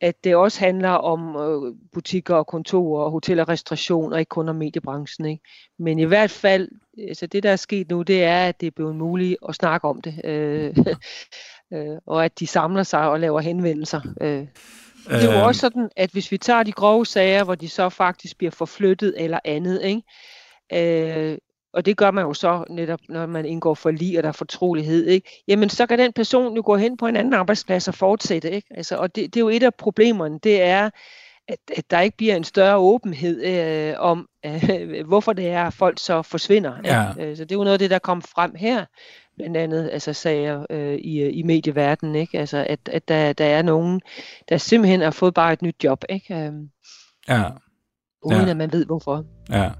[0.00, 4.28] at det også handler om øh, butikker og kontorer og hotel og restauration, og ikke
[4.28, 5.26] kun om mediebranchen.
[5.26, 5.44] Ikke?
[5.78, 6.68] Men i hvert fald,
[7.08, 9.88] altså det der er sket nu, det er, at det er blevet muligt at snakke
[9.88, 10.20] om det.
[10.24, 10.76] Øh,
[11.74, 14.00] øh, og at de samler sig og laver henvendelser.
[14.20, 14.46] Øh.
[15.06, 17.88] Det er jo også sådan, at hvis vi tager de grove sager, hvor de så
[17.88, 20.02] faktisk bliver forflyttet eller andet, ikke?
[20.72, 21.38] Øh,
[21.72, 24.32] og det gør man jo så netop, når man indgår for lige og der er
[24.32, 25.42] fortrolighed, ikke?
[25.48, 28.50] jamen så kan den person jo gå hen på en anden arbejdsplads og fortsætte.
[28.50, 28.68] Ikke?
[28.70, 30.90] Altså, og det, det er jo et af problemerne, det er,
[31.48, 35.74] at, at der ikke bliver en større åbenhed øh, om, øh, hvorfor det er, at
[35.74, 36.74] folk så forsvinder.
[36.84, 37.08] Ja.
[37.08, 38.84] Øh, så det er jo noget af det, der kom frem her,
[39.36, 42.38] blandt andet altså sager øh, i, i medieverdenen, ikke?
[42.38, 44.00] Altså, at, at der, der er nogen,
[44.48, 46.34] der simpelthen har fået bare et nyt job, ikke?
[46.34, 46.52] Øh,
[47.28, 47.42] ja.
[48.22, 48.50] Uden ja.
[48.50, 49.24] at man ved, hvorfor.
[49.50, 49.70] Ja.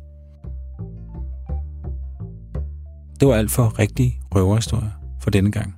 [3.21, 4.91] Det var alt for rigtige røverhistorier
[5.21, 5.77] for denne gang.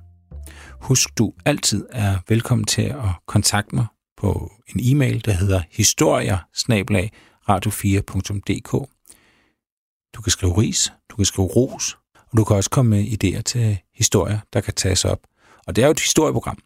[0.81, 3.85] Husk, du altid er velkommen til at kontakte mig
[4.17, 6.37] på en e-mail, der hedder historier
[7.49, 8.89] radio4.dk.
[10.15, 11.97] Du kan skrive ris, du kan skrive ros,
[12.31, 15.19] og du kan også komme med idéer til historier, der kan tages op.
[15.67, 16.57] Og det er jo et historieprogram.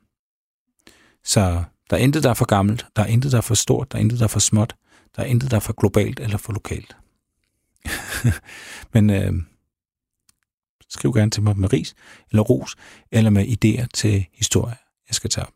[1.23, 3.91] Så der er intet, der er for gammelt, der er intet, der er for stort,
[3.91, 4.75] der er intet, der er for småt,
[5.15, 6.97] der er intet, der er for globalt eller for lokalt.
[8.93, 9.33] Men øh,
[10.89, 11.95] Skriv gerne til mig med ris
[12.31, 12.75] eller ros,
[13.11, 14.75] eller med idéer til historie,
[15.07, 15.53] jeg skal tage op.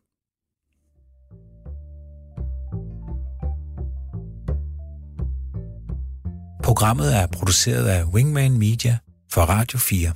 [6.63, 8.97] Programmet er produceret af Wingman Media
[9.31, 10.13] for Radio 4.